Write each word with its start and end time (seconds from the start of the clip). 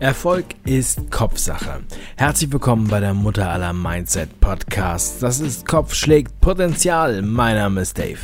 Erfolg 0.00 0.44
ist 0.64 1.10
Kopfsache. 1.10 1.80
Herzlich 2.16 2.52
willkommen 2.52 2.86
bei 2.88 3.00
der 3.00 3.14
Mutter 3.14 3.48
aller 3.48 3.72
Mindset 3.72 4.40
Podcasts. 4.40 5.20
Das 5.20 5.40
ist 5.40 5.66
Kopf 5.66 5.94
schlägt 5.94 6.38
Potenzial. 6.42 7.22
Mein 7.22 7.56
Name 7.56 7.80
ist 7.80 7.98
Dave. 7.98 8.18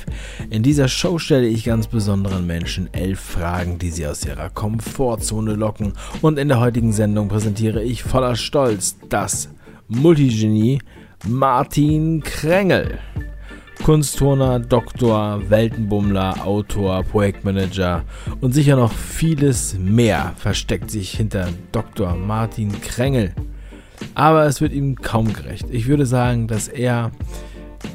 In 0.50 0.62
dieser 0.62 0.88
Show 0.88 1.18
stelle 1.18 1.46
ich 1.46 1.64
ganz 1.64 1.86
besonderen 1.86 2.46
Menschen 2.46 2.92
elf 2.92 3.20
Fragen, 3.20 3.78
die 3.78 3.90
sie 3.90 4.06
aus 4.06 4.26
ihrer 4.26 4.50
Komfortzone 4.50 5.54
locken. 5.54 5.94
Und 6.20 6.38
in 6.38 6.48
der 6.48 6.60
heutigen 6.60 6.92
Sendung 6.92 7.28
präsentiere 7.28 7.82
ich 7.82 8.02
voller 8.02 8.36
Stolz 8.36 8.96
das 9.08 9.48
Multigenie 9.88 10.78
Martin 11.26 12.22
Krängel. 12.22 12.98
Kunstturner, 13.82 14.60
Doktor, 14.60 15.50
Weltenbummler, 15.50 16.46
Autor, 16.46 17.02
Projektmanager 17.02 18.04
und 18.40 18.52
sicher 18.52 18.76
noch 18.76 18.92
vieles 18.92 19.76
mehr 19.76 20.34
versteckt 20.36 20.88
sich 20.88 21.10
hinter 21.10 21.48
Dr. 21.72 22.14
Martin 22.14 22.80
Krängel. 22.80 23.34
Aber 24.14 24.46
es 24.46 24.60
wird 24.60 24.72
ihm 24.72 24.94
kaum 24.94 25.32
gerecht. 25.32 25.66
Ich 25.70 25.88
würde 25.88 26.06
sagen, 26.06 26.46
dass 26.46 26.68
er 26.68 27.10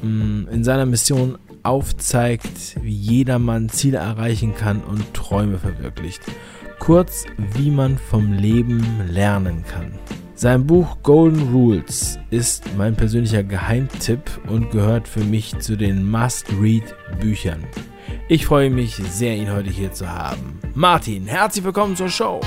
mh, 0.01 0.09
mm, 0.09 0.47
in 0.51 0.63
seiner 0.65 0.85
Mission 0.85 1.37
aufzeigt, 1.63 2.75
wie 2.81 2.93
jedermann 2.93 3.69
Ziele 3.69 3.99
erreichen 3.99 4.55
kann 4.55 4.81
und 4.81 5.13
Träume 5.13 5.57
verwirklicht. 5.57 6.21
Kurz, 6.79 7.25
wie 7.55 7.71
man 7.71 7.97
vom 7.97 8.33
Leben 8.33 8.83
lernen 9.09 9.63
kann. 9.65 9.93
Sein 10.39 10.67
Buch 10.67 10.97
Golden 11.01 11.51
Rules 11.51 12.19
ist 12.29 12.63
mein 12.77 12.95
persönlicher 12.95 13.41
Geheimtipp 13.41 14.21
und 14.47 14.69
gehört 14.69 15.07
für 15.07 15.23
mich 15.23 15.57
zu 15.57 15.75
den 15.75 16.07
Must-Read-Büchern. 16.11 17.65
Ich 18.29 18.45
freue 18.45 18.69
mich 18.69 18.97
sehr, 18.97 19.35
ihn 19.35 19.51
heute 19.51 19.71
hier 19.71 19.93
zu 19.93 20.07
haben. 20.07 20.59
Martin, 20.75 21.25
herzlich 21.25 21.65
willkommen 21.65 21.95
zur 21.95 22.09
Show. 22.09 22.39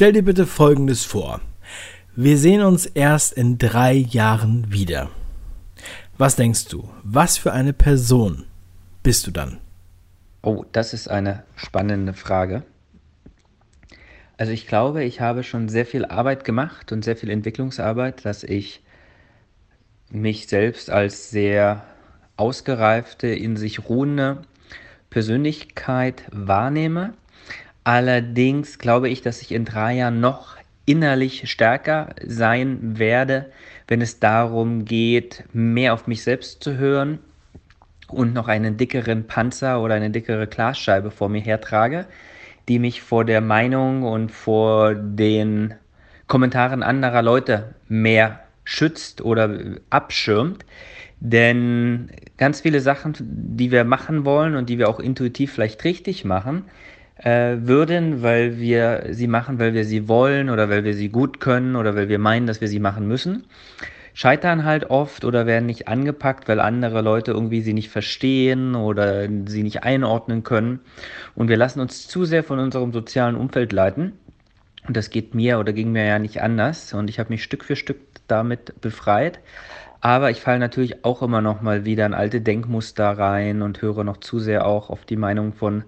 Stell 0.00 0.14
dir 0.14 0.22
bitte 0.22 0.46
Folgendes 0.46 1.04
vor. 1.04 1.42
Wir 2.16 2.38
sehen 2.38 2.62
uns 2.62 2.86
erst 2.86 3.34
in 3.34 3.58
drei 3.58 3.92
Jahren 3.92 4.72
wieder. 4.72 5.10
Was 6.16 6.36
denkst 6.36 6.68
du? 6.68 6.88
Was 7.02 7.36
für 7.36 7.52
eine 7.52 7.74
Person 7.74 8.46
bist 9.02 9.26
du 9.26 9.30
dann? 9.30 9.58
Oh, 10.40 10.64
das 10.72 10.94
ist 10.94 11.10
eine 11.10 11.42
spannende 11.54 12.14
Frage. 12.14 12.62
Also 14.38 14.52
ich 14.52 14.66
glaube, 14.66 15.04
ich 15.04 15.20
habe 15.20 15.42
schon 15.42 15.68
sehr 15.68 15.84
viel 15.84 16.06
Arbeit 16.06 16.46
gemacht 16.46 16.92
und 16.92 17.04
sehr 17.04 17.18
viel 17.18 17.28
Entwicklungsarbeit, 17.28 18.24
dass 18.24 18.42
ich 18.42 18.82
mich 20.10 20.46
selbst 20.46 20.88
als 20.88 21.28
sehr 21.28 21.84
ausgereifte, 22.38 23.26
in 23.26 23.58
sich 23.58 23.90
ruhende 23.90 24.40
Persönlichkeit 25.10 26.22
wahrnehme. 26.32 27.12
Allerdings 27.84 28.78
glaube 28.78 29.08
ich, 29.08 29.22
dass 29.22 29.42
ich 29.42 29.52
in 29.52 29.64
drei 29.64 29.94
Jahren 29.94 30.20
noch 30.20 30.56
innerlich 30.86 31.50
stärker 31.50 32.14
sein 32.24 32.98
werde, 32.98 33.50
wenn 33.88 34.00
es 34.00 34.18
darum 34.20 34.84
geht, 34.84 35.44
mehr 35.52 35.94
auf 35.94 36.06
mich 36.06 36.22
selbst 36.22 36.62
zu 36.62 36.76
hören 36.76 37.18
und 38.08 38.34
noch 38.34 38.48
einen 38.48 38.76
dickeren 38.76 39.26
Panzer 39.26 39.80
oder 39.82 39.94
eine 39.94 40.10
dickere 40.10 40.46
Glasscheibe 40.46 41.10
vor 41.10 41.28
mir 41.28 41.40
hertrage, 41.40 42.06
die 42.68 42.78
mich 42.78 43.02
vor 43.02 43.24
der 43.24 43.40
Meinung 43.40 44.02
und 44.02 44.30
vor 44.30 44.94
den 44.94 45.74
Kommentaren 46.26 46.82
anderer 46.82 47.22
Leute 47.22 47.74
mehr 47.88 48.40
schützt 48.64 49.22
oder 49.22 49.58
abschirmt. 49.90 50.64
Denn 51.20 52.10
ganz 52.38 52.62
viele 52.62 52.80
Sachen, 52.80 53.14
die 53.20 53.70
wir 53.70 53.84
machen 53.84 54.24
wollen 54.24 54.54
und 54.54 54.68
die 54.68 54.78
wir 54.78 54.88
auch 54.88 55.00
intuitiv 55.00 55.52
vielleicht 55.52 55.84
richtig 55.84 56.24
machen, 56.24 56.64
äh, 57.22 57.56
würden, 57.60 58.22
weil 58.22 58.58
wir 58.58 59.08
sie 59.10 59.26
machen, 59.26 59.58
weil 59.58 59.74
wir 59.74 59.84
sie 59.84 60.08
wollen 60.08 60.50
oder 60.50 60.70
weil 60.70 60.84
wir 60.84 60.94
sie 60.94 61.10
gut 61.10 61.40
können 61.40 61.76
oder 61.76 61.94
weil 61.94 62.08
wir 62.08 62.18
meinen, 62.18 62.46
dass 62.46 62.60
wir 62.60 62.68
sie 62.68 62.80
machen 62.80 63.06
müssen. 63.06 63.44
Scheitern 64.14 64.64
halt 64.64 64.90
oft 64.90 65.24
oder 65.24 65.46
werden 65.46 65.66
nicht 65.66 65.86
angepackt, 65.86 66.48
weil 66.48 66.60
andere 66.60 67.00
Leute 67.00 67.30
irgendwie 67.30 67.60
sie 67.60 67.74
nicht 67.74 67.90
verstehen 67.90 68.74
oder 68.74 69.28
sie 69.46 69.62
nicht 69.62 69.84
einordnen 69.84 70.42
können. 70.42 70.80
Und 71.34 71.48
wir 71.48 71.56
lassen 71.56 71.80
uns 71.80 72.08
zu 72.08 72.24
sehr 72.24 72.42
von 72.42 72.58
unserem 72.58 72.92
sozialen 72.92 73.36
Umfeld 73.36 73.72
leiten. 73.72 74.12
Und 74.86 74.96
das 74.96 75.10
geht 75.10 75.34
mir 75.34 75.58
oder 75.58 75.72
ging 75.72 75.92
mir 75.92 76.04
ja 76.04 76.18
nicht 76.18 76.42
anders. 76.42 76.92
Und 76.92 77.08
ich 77.08 77.18
habe 77.18 77.30
mich 77.30 77.44
Stück 77.44 77.64
für 77.64 77.76
Stück 77.76 77.98
damit 78.26 78.80
befreit. 78.80 79.40
Aber 80.00 80.30
ich 80.30 80.40
falle 80.40 80.58
natürlich 80.58 81.04
auch 81.04 81.22
immer 81.22 81.42
noch 81.42 81.60
mal 81.60 81.84
wieder 81.84 82.06
in 82.06 82.14
alte 82.14 82.40
Denkmuster 82.40 83.10
rein 83.10 83.62
und 83.62 83.82
höre 83.82 84.02
noch 84.02 84.16
zu 84.16 84.38
sehr 84.38 84.66
auch 84.66 84.90
auf 84.90 85.04
die 85.04 85.16
Meinung 85.16 85.52
von 85.52 85.84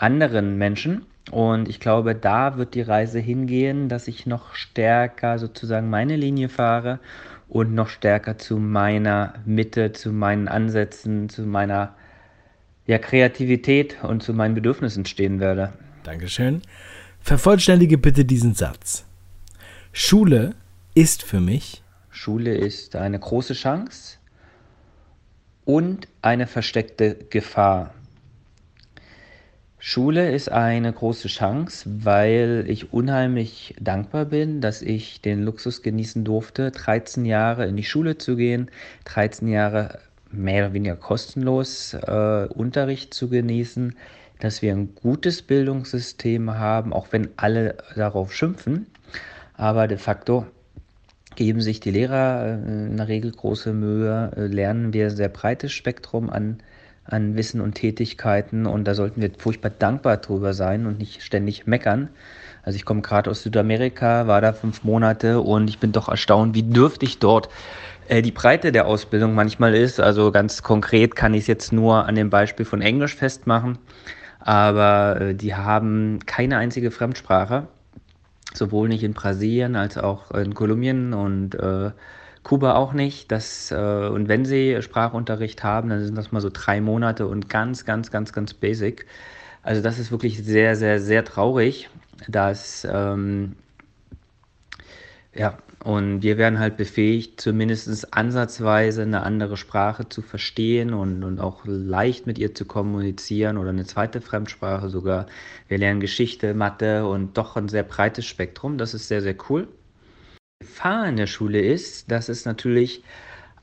anderen 0.00 0.56
Menschen. 0.58 1.06
Und 1.30 1.68
ich 1.68 1.80
glaube, 1.80 2.14
da 2.14 2.56
wird 2.56 2.74
die 2.74 2.82
Reise 2.82 3.20
hingehen, 3.20 3.88
dass 3.88 4.08
ich 4.08 4.26
noch 4.26 4.54
stärker 4.54 5.38
sozusagen 5.38 5.90
meine 5.90 6.16
Linie 6.16 6.48
fahre 6.48 6.98
und 7.48 7.74
noch 7.74 7.88
stärker 7.88 8.38
zu 8.38 8.56
meiner 8.56 9.34
Mitte, 9.44 9.92
zu 9.92 10.12
meinen 10.12 10.48
Ansätzen, 10.48 11.28
zu 11.28 11.42
meiner 11.42 11.94
ja, 12.86 12.98
Kreativität 12.98 14.02
und 14.02 14.22
zu 14.22 14.32
meinen 14.32 14.54
Bedürfnissen 14.54 15.04
stehen 15.04 15.38
werde. 15.40 15.72
Dankeschön. 16.02 16.62
Vervollständige 17.20 17.98
bitte 17.98 18.24
diesen 18.24 18.54
Satz. 18.54 19.04
Schule 19.92 20.54
ist 20.94 21.22
für 21.22 21.40
mich. 21.40 21.82
Schule 22.10 22.54
ist 22.54 22.96
eine 22.96 23.18
große 23.18 23.54
Chance 23.54 24.16
und 25.64 26.08
eine 26.22 26.46
versteckte 26.46 27.16
Gefahr. 27.28 27.94
Schule 29.82 30.30
ist 30.30 30.50
eine 30.52 30.92
große 30.92 31.28
Chance, 31.28 31.88
weil 32.04 32.66
ich 32.68 32.92
unheimlich 32.92 33.74
dankbar 33.80 34.26
bin, 34.26 34.60
dass 34.60 34.82
ich 34.82 35.22
den 35.22 35.42
Luxus 35.42 35.80
genießen 35.80 36.22
durfte, 36.22 36.70
13 36.70 37.24
Jahre 37.24 37.66
in 37.66 37.76
die 37.76 37.84
Schule 37.84 38.18
zu 38.18 38.36
gehen, 38.36 38.70
13 39.06 39.48
Jahre 39.48 40.00
mehr 40.30 40.66
oder 40.66 40.74
weniger 40.74 40.96
kostenlos 40.96 41.94
äh, 41.94 42.46
Unterricht 42.48 43.14
zu 43.14 43.30
genießen, 43.30 43.96
dass 44.38 44.60
wir 44.60 44.72
ein 44.72 44.94
gutes 44.94 45.40
Bildungssystem 45.40 46.50
haben, 46.50 46.92
auch 46.92 47.08
wenn 47.12 47.30
alle 47.36 47.78
darauf 47.96 48.34
schimpfen. 48.34 48.86
Aber 49.54 49.88
de 49.88 49.96
facto 49.96 50.46
geben 51.36 51.62
sich 51.62 51.80
die 51.80 51.90
Lehrer 51.90 52.44
äh, 52.44 52.86
in 52.86 52.98
der 52.98 53.08
Regel 53.08 53.32
große 53.32 53.72
Mühe, 53.72 54.30
äh, 54.36 54.46
lernen 54.46 54.92
wir 54.92 55.06
ein 55.06 55.16
sehr 55.16 55.30
breites 55.30 55.72
Spektrum 55.72 56.28
an 56.28 56.58
an 57.10 57.36
Wissen 57.36 57.60
und 57.60 57.74
Tätigkeiten 57.74 58.66
und 58.66 58.84
da 58.84 58.94
sollten 58.94 59.20
wir 59.20 59.30
furchtbar 59.36 59.70
dankbar 59.70 60.18
drüber 60.18 60.54
sein 60.54 60.86
und 60.86 60.98
nicht 60.98 61.22
ständig 61.22 61.66
meckern. 61.66 62.08
Also 62.62 62.76
ich 62.76 62.84
komme 62.84 63.02
gerade 63.02 63.30
aus 63.30 63.42
Südamerika, 63.42 64.26
war 64.26 64.40
da 64.40 64.52
fünf 64.52 64.84
Monate 64.84 65.40
und 65.40 65.68
ich 65.68 65.78
bin 65.78 65.92
doch 65.92 66.08
erstaunt, 66.08 66.54
wie 66.54 66.62
dürftig 66.62 67.18
dort 67.18 67.48
äh, 68.08 68.22
die 68.22 68.32
Breite 68.32 68.72
der 68.72 68.86
Ausbildung 68.86 69.34
manchmal 69.34 69.74
ist. 69.74 70.00
Also 70.00 70.30
ganz 70.30 70.62
konkret 70.62 71.16
kann 71.16 71.34
ich 71.34 71.42
es 71.42 71.46
jetzt 71.46 71.72
nur 71.72 72.06
an 72.06 72.14
dem 72.14 72.30
Beispiel 72.30 72.66
von 72.66 72.82
Englisch 72.82 73.16
festmachen, 73.16 73.78
aber 74.40 75.20
äh, 75.20 75.34
die 75.34 75.54
haben 75.54 76.18
keine 76.26 76.58
einzige 76.58 76.90
Fremdsprache, 76.90 77.68
sowohl 78.52 78.88
nicht 78.88 79.04
in 79.04 79.14
Brasilien 79.14 79.76
als 79.76 79.96
auch 79.96 80.30
in 80.32 80.54
Kolumbien 80.54 81.14
und 81.14 81.54
äh, 81.54 81.90
Kuba 82.42 82.74
auch 82.74 82.92
nicht. 82.92 83.30
Das, 83.32 83.70
äh, 83.70 84.08
und 84.08 84.28
wenn 84.28 84.44
sie 84.44 84.80
Sprachunterricht 84.82 85.62
haben, 85.64 85.90
dann 85.90 86.04
sind 86.04 86.16
das 86.16 86.32
mal 86.32 86.40
so 86.40 86.50
drei 86.52 86.80
Monate 86.80 87.26
und 87.26 87.48
ganz, 87.48 87.84
ganz, 87.84 88.10
ganz, 88.10 88.32
ganz 88.32 88.54
basic. 88.54 89.06
Also 89.62 89.82
das 89.82 89.98
ist 89.98 90.10
wirklich 90.10 90.42
sehr, 90.42 90.76
sehr, 90.76 91.00
sehr 91.00 91.24
traurig, 91.24 91.90
dass 92.28 92.86
ähm, 92.90 93.56
ja, 95.34 95.58
und 95.82 96.22
wir 96.22 96.36
werden 96.36 96.58
halt 96.58 96.76
befähigt, 96.76 97.40
zumindest 97.40 98.12
ansatzweise 98.12 99.02
eine 99.02 99.22
andere 99.22 99.56
Sprache 99.56 100.08
zu 100.08 100.20
verstehen 100.20 100.92
und, 100.92 101.24
und 101.24 101.40
auch 101.40 101.62
leicht 101.64 102.26
mit 102.26 102.38
ihr 102.38 102.54
zu 102.54 102.66
kommunizieren 102.66 103.56
oder 103.56 103.70
eine 103.70 103.86
zweite 103.86 104.20
Fremdsprache 104.20 104.90
sogar. 104.90 105.26
Wir 105.68 105.78
lernen 105.78 106.00
Geschichte, 106.00 106.52
Mathe 106.52 107.06
und 107.06 107.38
doch 107.38 107.56
ein 107.56 107.68
sehr 107.68 107.84
breites 107.84 108.26
Spektrum. 108.26 108.76
Das 108.76 108.92
ist 108.92 109.08
sehr, 109.08 109.22
sehr 109.22 109.36
cool. 109.48 109.68
Gefahr 110.80 111.06
in 111.06 111.16
der 111.16 111.26
Schule 111.26 111.60
ist, 111.60 112.10
dass 112.10 112.30
es 112.30 112.46
natürlich 112.46 113.04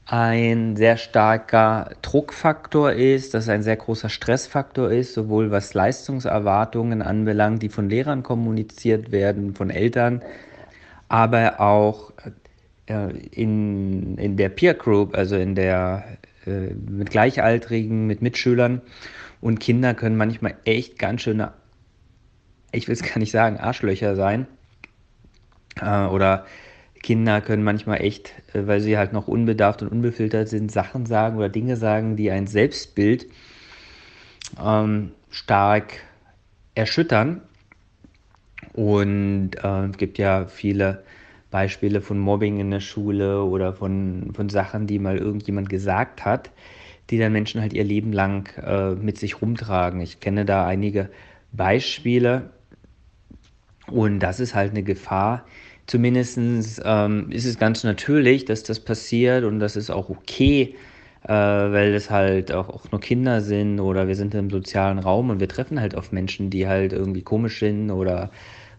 ein 0.06 0.75
sehr 0.75 0.98
starker 0.98 1.90
Druckfaktor 2.04 2.92
ist, 2.92 3.34
dass 3.34 3.46
es 3.46 3.50
ein 3.50 3.64
sehr 3.64 3.75
großer 3.75 4.10
Stressfaktor 4.10 4.92
ist, 4.92 5.16
sowohl 5.16 5.50
was 5.50 5.74
Leistungserwartungen 5.74 7.02
anbelangt, 7.02 7.64
die 7.64 7.69
von 7.69 7.90
Lehrern 7.90 8.22
kommuniziert 8.22 9.12
werden, 9.12 9.56
von 9.56 9.72
Eltern, 9.72 10.22
aber 11.10 11.60
auch 11.60 12.14
äh, 12.86 13.10
in, 13.31 14.20
in 14.20 14.38
der 14.38 14.50
Peer 14.50 14.75
Group, 14.75 15.18
also 15.18 15.38
in 15.38 15.56
der 15.56 16.20
äh, 16.46 16.75
mit 16.75 17.10
Gleichaltrigen, 17.10 18.06
mit 18.06 18.22
Mitschülern. 18.22 18.84
Und 19.42 19.60
Kinder 19.60 19.96
können 19.96 20.18
manchmal 20.18 20.56
echt 20.66 21.00
ganz 21.00 21.24
schöne, 21.24 21.52
ich 22.72 22.88
will 22.88 22.94
es 22.94 23.02
gar 23.02 23.18
nicht 23.18 23.31
sagen, 23.31 23.58
Arschlöcher 23.58 24.16
sein. 24.16 24.46
Äh, 25.81 26.06
oder 26.06 26.46
Kinder 27.02 27.42
können 27.42 27.64
manchmal 27.64 28.02
echt, 28.02 28.34
äh, 28.54 28.68
weil 28.68 28.80
sie 28.82 28.98
halt 28.98 29.14
noch 29.14 29.28
unbedarft 29.28 29.82
und 29.82 29.90
unbefiltert 29.90 30.50
sind, 30.50 30.72
Sachen 30.72 31.06
sagen 31.06 31.38
oder 31.38 31.50
Dinge 31.50 31.78
sagen, 31.78 32.16
die 32.16 32.32
ein 32.32 32.48
Selbstbild 32.48 33.28
ähm, 34.64 35.12
stark 35.30 35.94
erschüttern. 36.76 37.42
Und 38.74 39.52
äh, 39.64 39.86
es 39.86 39.98
gibt 39.98 40.18
ja 40.18 40.46
viele 40.46 41.04
Beispiele 41.50 42.02
von 42.02 42.20
Mobbing 42.20 42.60
in 42.60 42.72
der 42.72 42.80
Schule 42.80 43.44
oder 43.44 43.74
von, 43.74 44.32
von 44.36 44.50
Sachen, 44.50 44.88
die 44.88 45.00
mal 45.00 45.18
irgendjemand 45.18 45.70
gesagt 45.70 46.26
hat, 46.26 46.52
die 47.10 47.18
dann 47.18 47.32
Menschen 47.32 47.62
halt 47.62 47.74
ihr 47.74 47.84
Leben 47.84 48.12
lang 48.12 48.50
äh, 48.58 48.92
mit 48.96 49.18
sich 49.18 49.42
rumtragen. 49.42 50.02
Ich 50.02 50.20
kenne 50.20 50.46
da 50.46 50.68
einige 50.68 51.10
Beispiele 51.54 52.52
und 53.90 54.20
das 54.20 54.40
ist 54.40 54.54
halt 54.54 54.72
eine 54.72 54.84
Gefahr. 54.84 55.46
Zumindest 55.88 56.38
ähm, 56.84 57.31
ist 57.31 57.45
es 57.45 57.57
ganz 57.57 57.84
natürlich, 57.86 58.44
dass 58.45 58.63
das 58.63 58.80
passiert 58.81 59.45
und 59.45 59.60
das 59.60 59.78
ist 59.78 59.89
auch 59.89 60.10
okay, 60.10 60.75
äh, 61.24 61.30
weil 61.30 61.94
es 61.94 62.10
halt 62.10 62.51
auch, 62.51 62.69
auch 62.69 62.92
nur 62.92 63.00
Kinder 63.00 63.39
sind 63.42 63.80
oder 63.80 64.07
wir 64.07 64.16
sind 64.16 64.36
im 64.36 64.50
sozialen 64.50 65.00
Raum 65.00 65.30
und 65.30 65.39
wir 65.39 65.48
treffen 65.48 65.80
halt 65.80 65.95
auf 65.95 66.12
Menschen, 66.12 66.50
die 66.50 66.68
halt 66.68 66.92
irgendwie 66.94 67.22
komisch 67.22 67.60
sind 67.60 67.92
oder 67.92 68.31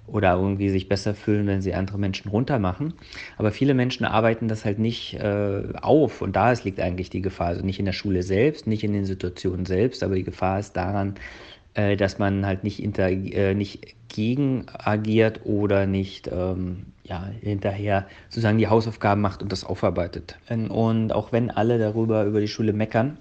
oder 0.07 0.35
irgendwie 0.37 0.71
sich 0.71 0.89
besser 0.89 1.15
fühlen, 1.15 1.47
wenn 1.47 1.61
sie 1.61 1.75
andere 1.75 1.99
Menschen 1.99 2.31
runtermachen. 2.31 2.95
Aber 3.37 3.53
viele 3.53 3.75
Menschen 3.75 4.07
arbeiten 4.07 4.49
das 4.49 4.65
halt 4.65 4.79
nicht 4.79 5.15
äh, 5.15 5.65
auf 5.83 6.23
und 6.23 6.35
da 6.35 6.53
liegt 6.53 6.81
eigentlich 6.81 7.11
die 7.11 7.21
Gefahr. 7.23 7.49
Also 7.49 7.65
nicht 7.65 7.79
in 7.79 7.85
der 7.85 7.93
Schule 7.93 8.23
selbst, 8.23 8.67
nicht 8.67 8.85
in 8.85 8.93
den 8.95 9.05
Situationen 9.05 9.67
selbst, 9.67 10.03
aber 10.03 10.15
die 10.15 10.25
Gefahr 10.25 10.59
ist 10.61 10.73
daran, 10.77 11.15
äh, 11.79 11.97
dass 11.97 12.19
man 12.19 12.45
halt 12.45 12.65
nicht, 12.65 12.83
inter, 12.83 13.09
äh, 13.09 13.55
nicht 13.55 13.95
gegen 14.09 14.67
agiert 14.73 15.43
oder 15.45 15.87
nicht 15.87 16.27
ähm, 16.27 16.87
ja, 17.05 17.29
hinterher 17.41 18.07
sozusagen 18.29 18.59
die 18.59 18.67
Hausaufgaben 18.67 19.21
macht 19.21 19.43
und 19.43 19.53
das 19.53 19.63
aufarbeitet. 19.63 20.37
Und 20.49 21.13
auch 21.13 21.31
wenn 21.31 21.53
alle 21.53 21.79
darüber 21.79 22.25
über 22.25 22.41
die 22.41 22.49
Schule 22.49 22.73
meckern, 22.73 23.17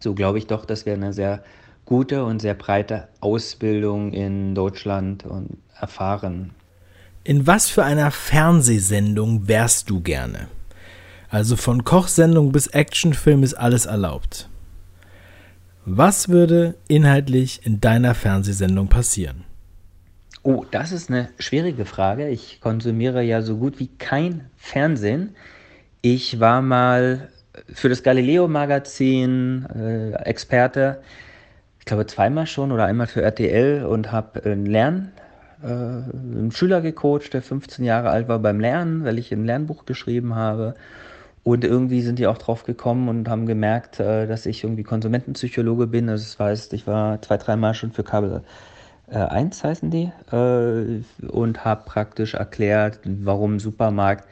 so 0.00 0.14
glaube 0.14 0.38
ich 0.38 0.48
doch, 0.48 0.64
dass 0.64 0.86
wir 0.86 0.94
eine 0.94 1.12
sehr 1.12 1.44
gute 1.84 2.24
und 2.24 2.40
sehr 2.40 2.54
breite 2.54 3.06
Ausbildung 3.20 4.12
in 4.12 4.56
Deutschland 4.56 5.24
und 5.24 5.58
erfahren. 5.78 6.50
In 7.22 7.46
was 7.46 7.68
für 7.68 7.84
einer 7.84 8.10
Fernsehsendung 8.10 9.46
wärst 9.46 9.88
du 9.88 10.00
gerne? 10.00 10.48
Also 11.28 11.54
von 11.54 11.84
Kochsendung 11.84 12.50
bis 12.50 12.66
Actionfilm 12.66 13.44
ist 13.44 13.54
alles 13.54 13.86
erlaubt. 13.86 14.49
Was 15.92 16.28
würde 16.28 16.76
inhaltlich 16.88 17.66
in 17.66 17.80
deiner 17.80 18.14
Fernsehsendung 18.14 18.88
passieren? 18.88 19.44
Oh, 20.42 20.64
das 20.70 20.92
ist 20.92 21.10
eine 21.10 21.28
schwierige 21.38 21.84
Frage. 21.84 22.28
Ich 22.28 22.60
konsumiere 22.60 23.22
ja 23.22 23.42
so 23.42 23.56
gut 23.56 23.78
wie 23.80 23.88
kein 23.98 24.46
Fernsehen. 24.56 25.34
Ich 26.00 26.40
war 26.40 26.62
mal 26.62 27.28
für 27.72 27.88
das 27.88 28.02
Galileo-Magazin 28.02 29.66
äh, 29.74 30.12
Experte 30.24 31.00
ich 31.80 31.86
glaube, 31.86 32.06
zweimal 32.06 32.46
schon 32.46 32.72
oder 32.72 32.84
einmal 32.84 33.06
für 33.06 33.22
RTL 33.22 33.84
und 33.84 34.12
habe 34.12 34.44
einen 34.44 34.66
Lern, 34.66 35.12
äh, 35.62 35.66
einen 35.66 36.52
Schüler 36.52 36.82
gecoacht, 36.82 37.32
der 37.32 37.42
15 37.42 37.84
Jahre 37.84 38.10
alt 38.10 38.28
war 38.28 38.38
beim 38.38 38.60
Lernen, 38.60 39.04
weil 39.04 39.18
ich 39.18 39.32
ein 39.32 39.44
Lernbuch 39.44 39.86
geschrieben 39.86 40.34
habe. 40.34 40.76
Und 41.42 41.64
irgendwie 41.64 42.02
sind 42.02 42.18
die 42.18 42.26
auch 42.26 42.38
drauf 42.38 42.64
gekommen 42.64 43.08
und 43.08 43.28
haben 43.28 43.46
gemerkt, 43.46 43.98
äh, 43.98 44.26
dass 44.26 44.46
ich 44.46 44.62
irgendwie 44.62 44.82
Konsumentenpsychologe 44.82 45.86
bin. 45.86 46.08
Also 46.08 46.24
das 46.24 46.38
heißt, 46.38 46.72
ich 46.74 46.86
war 46.86 47.20
zwei, 47.22 47.38
dreimal 47.38 47.74
schon 47.74 47.92
für 47.92 48.04
Kabel 48.04 48.42
äh, 49.10 49.18
1 49.18 49.64
heißen 49.64 49.90
die 49.90 50.12
äh, 50.30 51.26
und 51.26 51.64
habe 51.64 51.82
praktisch 51.84 52.34
erklärt, 52.34 53.00
warum 53.04 53.58
Supermarkt 53.58 54.28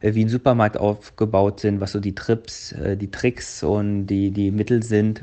äh, 0.00 0.14
wie 0.14 0.24
ein 0.24 0.28
Supermarkt 0.28 0.76
aufgebaut 0.76 1.60
sind, 1.60 1.80
was 1.80 1.92
so 1.92 2.00
die 2.00 2.14
Trips, 2.14 2.74
die 2.78 3.10
Tricks 3.10 3.62
und 3.62 4.06
die, 4.06 4.30
die 4.30 4.50
Mittel 4.50 4.82
sind, 4.82 5.22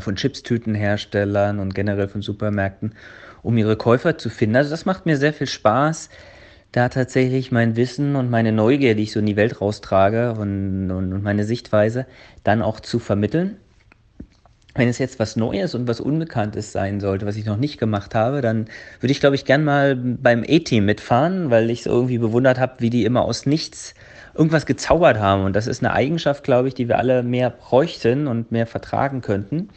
von 0.00 0.16
Chipstütenherstellern 0.16 1.58
und 1.58 1.74
generell 1.74 2.08
von 2.08 2.22
Supermärkten, 2.22 2.92
um 3.42 3.58
ihre 3.58 3.76
Käufer 3.76 4.16
zu 4.16 4.30
finden. 4.30 4.56
Also 4.56 4.70
das 4.70 4.86
macht 4.86 5.04
mir 5.04 5.18
sehr 5.18 5.34
viel 5.34 5.46
Spaß, 5.46 6.08
da 6.76 6.90
tatsächlich 6.90 7.50
mein 7.50 7.74
Wissen 7.74 8.16
und 8.16 8.28
meine 8.28 8.52
Neugier, 8.52 8.94
die 8.94 9.04
ich 9.04 9.12
so 9.12 9.20
in 9.20 9.26
die 9.26 9.36
Welt 9.36 9.62
raustrage 9.62 10.34
und, 10.34 10.90
und, 10.90 11.22
meine 11.22 11.44
Sichtweise, 11.44 12.04
dann 12.44 12.60
auch 12.60 12.80
zu 12.80 12.98
vermitteln. 12.98 13.56
Wenn 14.74 14.86
es 14.86 14.98
jetzt 14.98 15.18
was 15.18 15.36
Neues 15.36 15.74
und 15.74 15.88
was 15.88 16.00
Unbekanntes 16.00 16.72
sein 16.72 17.00
sollte, 17.00 17.24
was 17.24 17.36
ich 17.36 17.46
noch 17.46 17.56
nicht 17.56 17.78
gemacht 17.78 18.14
habe, 18.14 18.42
dann 18.42 18.66
würde 19.00 19.10
ich, 19.10 19.20
glaube 19.20 19.36
ich, 19.36 19.46
gern 19.46 19.64
mal 19.64 19.96
beim 19.96 20.44
A-Team 20.46 20.84
mitfahren, 20.84 21.48
weil 21.48 21.70
ich 21.70 21.80
es 21.80 21.86
irgendwie 21.86 22.18
bewundert 22.18 22.60
habe, 22.60 22.74
wie 22.80 22.90
die 22.90 23.06
immer 23.06 23.22
aus 23.22 23.46
nichts 23.46 23.94
irgendwas 24.34 24.66
gezaubert 24.66 25.18
haben. 25.18 25.44
Und 25.44 25.56
das 25.56 25.66
ist 25.66 25.82
eine 25.82 25.94
Eigenschaft, 25.94 26.44
glaube 26.44 26.68
ich, 26.68 26.74
die 26.74 26.88
wir 26.88 26.98
alle 26.98 27.22
mehr 27.22 27.48
bräuchten 27.48 28.26
und 28.26 28.52
mehr 28.52 28.66
vertragen 28.66 29.22
könnten, 29.22 29.70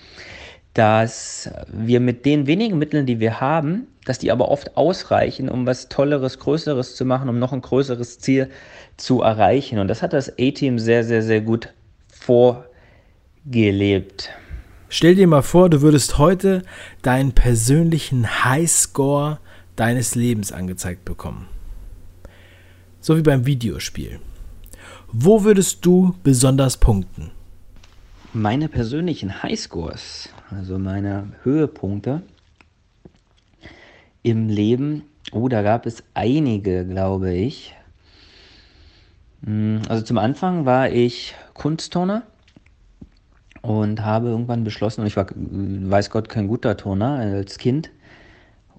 dass 0.73 1.49
wir 1.71 2.01
mit 2.01 2.25
den 2.25 2.45
wenigen 2.45 2.77
Mitteln, 2.77 3.05
die 3.05 3.21
wir 3.21 3.39
haben, 3.39 3.87
dass 4.09 4.17
die 4.17 4.31
aber 4.31 4.49
oft 4.49 4.75
ausreichen, 4.75 5.49
um 5.49 5.67
was 5.67 5.87
Tolleres, 5.87 6.39
Größeres 6.39 6.95
zu 6.95 7.05
machen, 7.05 7.29
um 7.29 7.37
noch 7.37 7.53
ein 7.53 7.61
größeres 7.61 8.17
Ziel 8.17 8.49
zu 8.97 9.21
erreichen. 9.21 9.77
Und 9.77 9.87
das 9.87 10.01
hat 10.01 10.13
das 10.13 10.33
A-Team 10.39 10.79
sehr, 10.79 11.03
sehr, 11.03 11.21
sehr 11.21 11.41
gut 11.41 11.71
vorgelebt. 13.45 14.31
Stell 14.89 15.13
dir 15.13 15.27
mal 15.27 15.43
vor, 15.43 15.69
du 15.69 15.81
würdest 15.81 16.17
heute 16.17 16.63
deinen 17.03 17.33
persönlichen 17.33 18.43
Highscore 18.45 19.37
deines 19.75 20.15
Lebens 20.15 20.51
angezeigt 20.51 21.05
bekommen. 21.05 21.47
So 23.01 23.15
wie 23.15 23.21
beim 23.21 23.45
Videospiel. 23.45 24.19
Wo 25.11 25.43
würdest 25.43 25.85
du 25.85 26.15
besonders 26.23 26.77
punkten? 26.77 27.29
Meine 28.33 28.69
persönlichen 28.69 29.43
Highscores, 29.43 30.29
also 30.49 30.79
meine 30.79 31.27
Höhepunkte 31.43 32.23
im 34.23 34.49
Leben, 34.49 35.03
oh, 35.31 35.47
da 35.47 35.61
gab 35.61 35.85
es 35.85 36.03
einige, 36.13 36.85
glaube 36.85 37.33
ich. 37.33 37.75
Hm, 39.43 39.81
also 39.87 40.03
zum 40.03 40.17
Anfang 40.17 40.65
war 40.65 40.89
ich 40.89 41.35
Kunstturner 41.53 42.23
und 43.61 44.03
habe 44.03 44.29
irgendwann 44.29 44.63
beschlossen, 44.63 45.01
und 45.01 45.07
ich 45.07 45.17
war, 45.17 45.27
weiß 45.33 46.09
Gott, 46.09 46.29
kein 46.29 46.47
guter 46.47 46.77
Turner 46.77 47.15
als 47.15 47.57
Kind, 47.57 47.91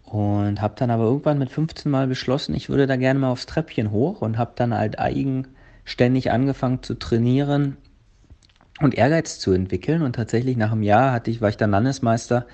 und 0.05 0.61
habe 0.61 0.75
dann 0.77 0.91
aber 0.91 1.05
irgendwann 1.05 1.39
mit 1.39 1.51
15 1.51 1.91
Mal 1.91 2.09
beschlossen, 2.09 2.55
ich 2.55 2.69
würde 2.69 2.89
da 2.89 2.97
gerne 2.97 3.21
mal 3.21 3.31
aufs 3.31 3.47
Treppchen 3.47 3.93
hoch 3.93 4.23
und 4.23 4.39
habe 4.39 4.53
dann 4.57 4.75
halt 4.75 4.99
eigen 4.99 5.47
ständig 5.85 6.33
angefangen 6.33 6.83
zu 6.83 6.95
trainieren 6.95 7.77
und 8.81 8.95
Ehrgeiz 8.95 9.39
zu 9.39 9.53
entwickeln. 9.53 10.03
Und 10.03 10.15
tatsächlich 10.17 10.57
nach 10.57 10.73
einem 10.73 10.83
Jahr 10.83 11.13
hatte 11.13 11.31
ich, 11.31 11.41
war 11.41 11.49
ich 11.49 11.57
dann 11.57 11.71
Landesmeister 11.71 12.47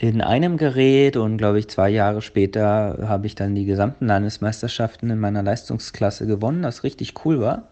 in 0.00 0.20
einem 0.20 0.56
Gerät 0.58 1.16
und 1.16 1.38
glaube 1.38 1.58
ich 1.58 1.68
zwei 1.68 1.90
Jahre 1.90 2.22
später 2.22 2.98
habe 3.08 3.26
ich 3.26 3.34
dann 3.34 3.56
die 3.56 3.64
gesamten 3.64 4.06
Landesmeisterschaften 4.06 5.10
in 5.10 5.18
meiner 5.18 5.42
Leistungsklasse 5.42 6.26
gewonnen, 6.26 6.62
das 6.62 6.84
richtig 6.84 7.14
cool 7.24 7.40
war. 7.40 7.68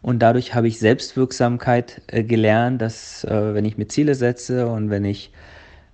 Und 0.00 0.20
dadurch 0.20 0.54
habe 0.54 0.68
ich 0.68 0.78
Selbstwirksamkeit 0.78 2.02
äh, 2.06 2.22
gelernt, 2.22 2.80
dass 2.80 3.24
äh, 3.24 3.54
wenn 3.54 3.64
ich 3.64 3.76
mir 3.76 3.88
Ziele 3.88 4.14
setze 4.14 4.68
und 4.68 4.90
wenn 4.90 5.04
ich 5.04 5.32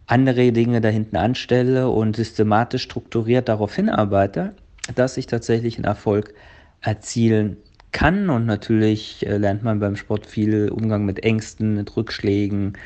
andere 0.06 0.52
Dinge 0.52 0.80
da 0.80 0.88
hinten 0.88 1.16
anstelle 1.16 1.88
und 1.88 2.16
systematisch 2.16 2.82
strukturiert 2.82 3.48
darauf 3.48 3.74
hinarbeite, 3.74 4.52
dass 4.96 5.16
ich 5.16 5.28
tatsächlich 5.28 5.76
einen 5.76 5.84
Erfolg 5.84 6.34
erzielen 6.82 7.56
kann. 7.92 8.28
Und 8.28 8.44
natürlich 8.44 9.26
äh, 9.26 9.38
lernt 9.38 9.62
man 9.62 9.80
beim 9.80 9.96
Sport 9.96 10.26
viel 10.26 10.68
Umgang 10.68 11.06
mit 11.06 11.22
Ängsten, 11.22 11.76
mit 11.76 11.96
Rückschlägen. 11.96 12.76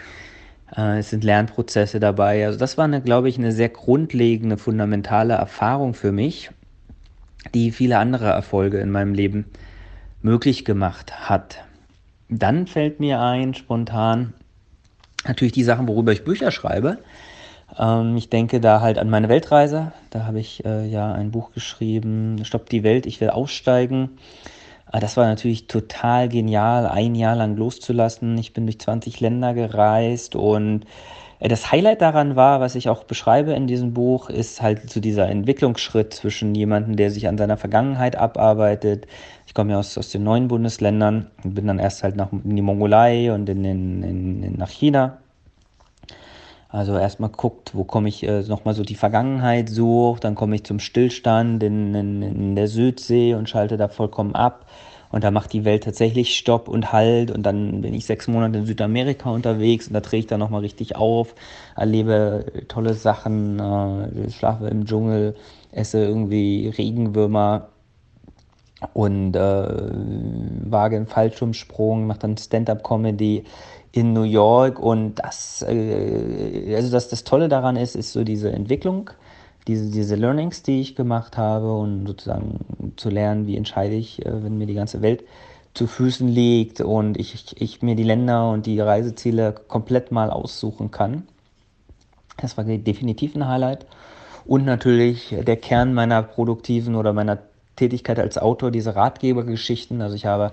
Äh, 0.76 0.98
es 0.98 1.10
sind 1.10 1.24
Lernprozesse 1.24 2.00
dabei. 2.00 2.46
Also 2.46 2.58
das 2.58 2.76
war, 2.78 2.84
eine, 2.84 3.00
glaube 3.00 3.28
ich, 3.28 3.38
eine 3.38 3.52
sehr 3.52 3.68
grundlegende, 3.68 4.56
fundamentale 4.58 5.34
Erfahrung 5.34 5.94
für 5.94 6.12
mich, 6.12 6.50
die 7.54 7.70
viele 7.70 7.98
andere 7.98 8.30
Erfolge 8.30 8.78
in 8.78 8.90
meinem 8.90 9.14
Leben 9.14 9.46
möglich 10.22 10.64
gemacht 10.64 11.28
hat. 11.28 11.64
Dann 12.28 12.66
fällt 12.66 13.00
mir 13.00 13.20
ein, 13.20 13.54
spontan, 13.54 14.32
natürlich 15.26 15.52
die 15.52 15.64
Sachen, 15.64 15.86
worüber 15.86 16.12
ich 16.12 16.24
Bücher 16.24 16.50
schreibe. 16.50 16.98
Ähm, 17.78 18.16
ich 18.16 18.30
denke 18.30 18.60
da 18.60 18.80
halt 18.80 18.98
an 18.98 19.10
meine 19.10 19.28
Weltreise. 19.28 19.92
Da 20.10 20.24
habe 20.24 20.40
ich 20.40 20.64
äh, 20.64 20.86
ja 20.86 21.12
ein 21.12 21.30
Buch 21.30 21.52
geschrieben, 21.52 22.44
Stopp 22.44 22.68
die 22.70 22.82
Welt, 22.82 23.06
ich 23.06 23.20
will 23.20 23.30
aussteigen. 23.30 24.18
Aber 24.94 25.00
das 25.00 25.16
war 25.16 25.26
natürlich 25.26 25.66
total 25.66 26.28
genial, 26.28 26.86
ein 26.86 27.16
Jahr 27.16 27.34
lang 27.34 27.56
loszulassen. 27.56 28.38
Ich 28.38 28.52
bin 28.52 28.64
durch 28.64 28.78
20 28.78 29.18
Länder 29.18 29.52
gereist 29.52 30.36
und 30.36 30.84
äh, 31.40 31.48
das 31.48 31.72
Highlight 31.72 32.00
daran 32.00 32.36
war, 32.36 32.60
was 32.60 32.76
ich 32.76 32.88
auch 32.88 33.02
beschreibe 33.02 33.54
in 33.54 33.66
diesem 33.66 33.92
Buch, 33.92 34.30
ist 34.30 34.62
halt 34.62 34.88
so 34.88 35.00
dieser 35.00 35.28
Entwicklungsschritt 35.28 36.14
zwischen 36.14 36.54
jemandem, 36.54 36.94
der 36.94 37.10
sich 37.10 37.26
an 37.26 37.38
seiner 37.38 37.56
Vergangenheit 37.56 38.14
abarbeitet. 38.14 39.08
Ich 39.48 39.54
komme 39.54 39.72
ja 39.72 39.80
aus, 39.80 39.98
aus 39.98 40.10
den 40.10 40.22
neuen 40.22 40.46
Bundesländern 40.46 41.26
und 41.42 41.54
bin 41.54 41.66
dann 41.66 41.80
erst 41.80 42.04
halt 42.04 42.14
nach, 42.14 42.30
in 42.30 42.54
die 42.54 42.62
Mongolei 42.62 43.32
und 43.32 43.48
in, 43.48 43.64
in, 43.64 44.02
in, 44.44 44.56
nach 44.56 44.70
China 44.70 45.18
Also 46.74 46.98
erstmal 46.98 47.30
guckt, 47.30 47.76
wo 47.76 47.84
komme 47.84 48.08
ich 48.08 48.24
äh, 48.24 48.42
nochmal 48.42 48.74
so 48.74 48.82
die 48.82 48.96
Vergangenheit 48.96 49.68
sucht, 49.68 50.24
dann 50.24 50.34
komme 50.34 50.56
ich 50.56 50.64
zum 50.64 50.80
Stillstand 50.80 51.62
in, 51.62 51.94
in, 51.94 52.20
in 52.20 52.56
der 52.56 52.66
Südsee 52.66 53.34
und 53.34 53.48
schalte 53.48 53.76
da 53.76 53.86
vollkommen 53.86 54.34
ab. 54.34 54.66
Und 55.12 55.22
da 55.22 55.30
macht 55.30 55.52
die 55.52 55.64
Welt 55.64 55.84
tatsächlich 55.84 56.36
Stopp 56.36 56.66
und 56.66 56.90
Halt. 56.90 57.30
Und 57.30 57.44
dann 57.44 57.80
bin 57.80 57.94
ich 57.94 58.06
sechs 58.06 58.26
Monate 58.26 58.58
in 58.58 58.66
Südamerika 58.66 59.30
unterwegs 59.30 59.86
und 59.86 59.94
da 59.94 60.00
drehe 60.00 60.18
ich 60.18 60.26
dann 60.26 60.40
nochmal 60.40 60.62
richtig 60.62 60.96
auf, 60.96 61.36
erlebe 61.76 62.44
tolle 62.66 62.94
Sachen, 62.94 63.60
äh, 63.60 64.30
schlafe 64.32 64.66
im 64.66 64.84
Dschungel, 64.84 65.36
esse 65.70 66.04
irgendwie 66.04 66.74
Regenwürmer 66.76 67.68
und 68.92 69.36
äh, 69.36 69.40
wage 69.40 70.96
einen 70.96 71.06
Fallschirmsprung, 71.06 72.08
mache 72.08 72.18
dann 72.18 72.36
Stand-up-Comedy 72.36 73.44
in 73.94 74.12
New 74.12 74.24
York 74.24 74.80
und 74.80 75.14
das, 75.16 75.62
äh, 75.62 76.74
also 76.74 76.90
das, 76.90 77.08
das 77.08 77.22
Tolle 77.22 77.48
daran 77.48 77.76
ist, 77.76 77.94
ist 77.94 78.12
so 78.12 78.24
diese 78.24 78.50
Entwicklung, 78.50 79.10
diese, 79.68 79.88
diese 79.88 80.16
Learnings, 80.16 80.64
die 80.64 80.80
ich 80.80 80.96
gemacht 80.96 81.36
habe 81.36 81.72
und 81.72 82.04
sozusagen 82.06 82.58
zu 82.96 83.08
lernen, 83.08 83.46
wie 83.46 83.56
entscheide 83.56 83.94
ich, 83.94 84.24
äh, 84.26 84.42
wenn 84.42 84.58
mir 84.58 84.66
die 84.66 84.74
ganze 84.74 85.00
Welt 85.00 85.22
zu 85.74 85.86
Füßen 85.86 86.26
liegt 86.26 86.80
und 86.80 87.16
ich, 87.18 87.34
ich, 87.34 87.60
ich 87.60 87.82
mir 87.82 87.94
die 87.94 88.02
Länder 88.02 88.50
und 88.50 88.66
die 88.66 88.80
Reiseziele 88.80 89.54
komplett 89.68 90.10
mal 90.10 90.30
aussuchen 90.30 90.90
kann. 90.90 91.28
Das 92.36 92.56
war 92.56 92.64
definitiv 92.64 93.36
ein 93.36 93.46
Highlight. 93.46 93.86
Und 94.44 94.64
natürlich 94.64 95.34
der 95.40 95.56
Kern 95.56 95.94
meiner 95.94 96.22
produktiven 96.22 96.96
oder 96.96 97.12
meiner 97.12 97.38
Tätigkeit 97.76 98.18
als 98.18 98.38
Autor, 98.38 98.72
diese 98.72 98.96
Ratgebergeschichten. 98.96 100.02
Also 100.02 100.16
ich 100.16 100.26
habe 100.26 100.52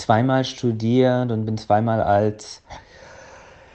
zweimal 0.00 0.44
studiert 0.44 1.30
und 1.30 1.44
bin 1.44 1.58
zweimal 1.58 2.02
als 2.02 2.62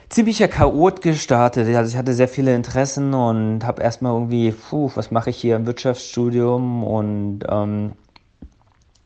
ziemlicher 0.10 0.48
Chaot 0.48 1.02
gestartet. 1.02 1.68
Also 1.76 1.92
ich 1.92 1.98
hatte 1.98 2.14
sehr 2.14 2.28
viele 2.28 2.56
Interessen 2.56 3.14
und 3.14 3.66
habe 3.66 3.82
erstmal 3.82 4.14
irgendwie, 4.14 4.52
puh, 4.52 4.92
was 4.96 5.12
mache 5.12 5.30
ich 5.30 5.38
hier 5.38 5.56
im 5.56 5.66
Wirtschaftsstudium 5.66 6.84
und 6.84 7.40
ähm, 7.50 7.94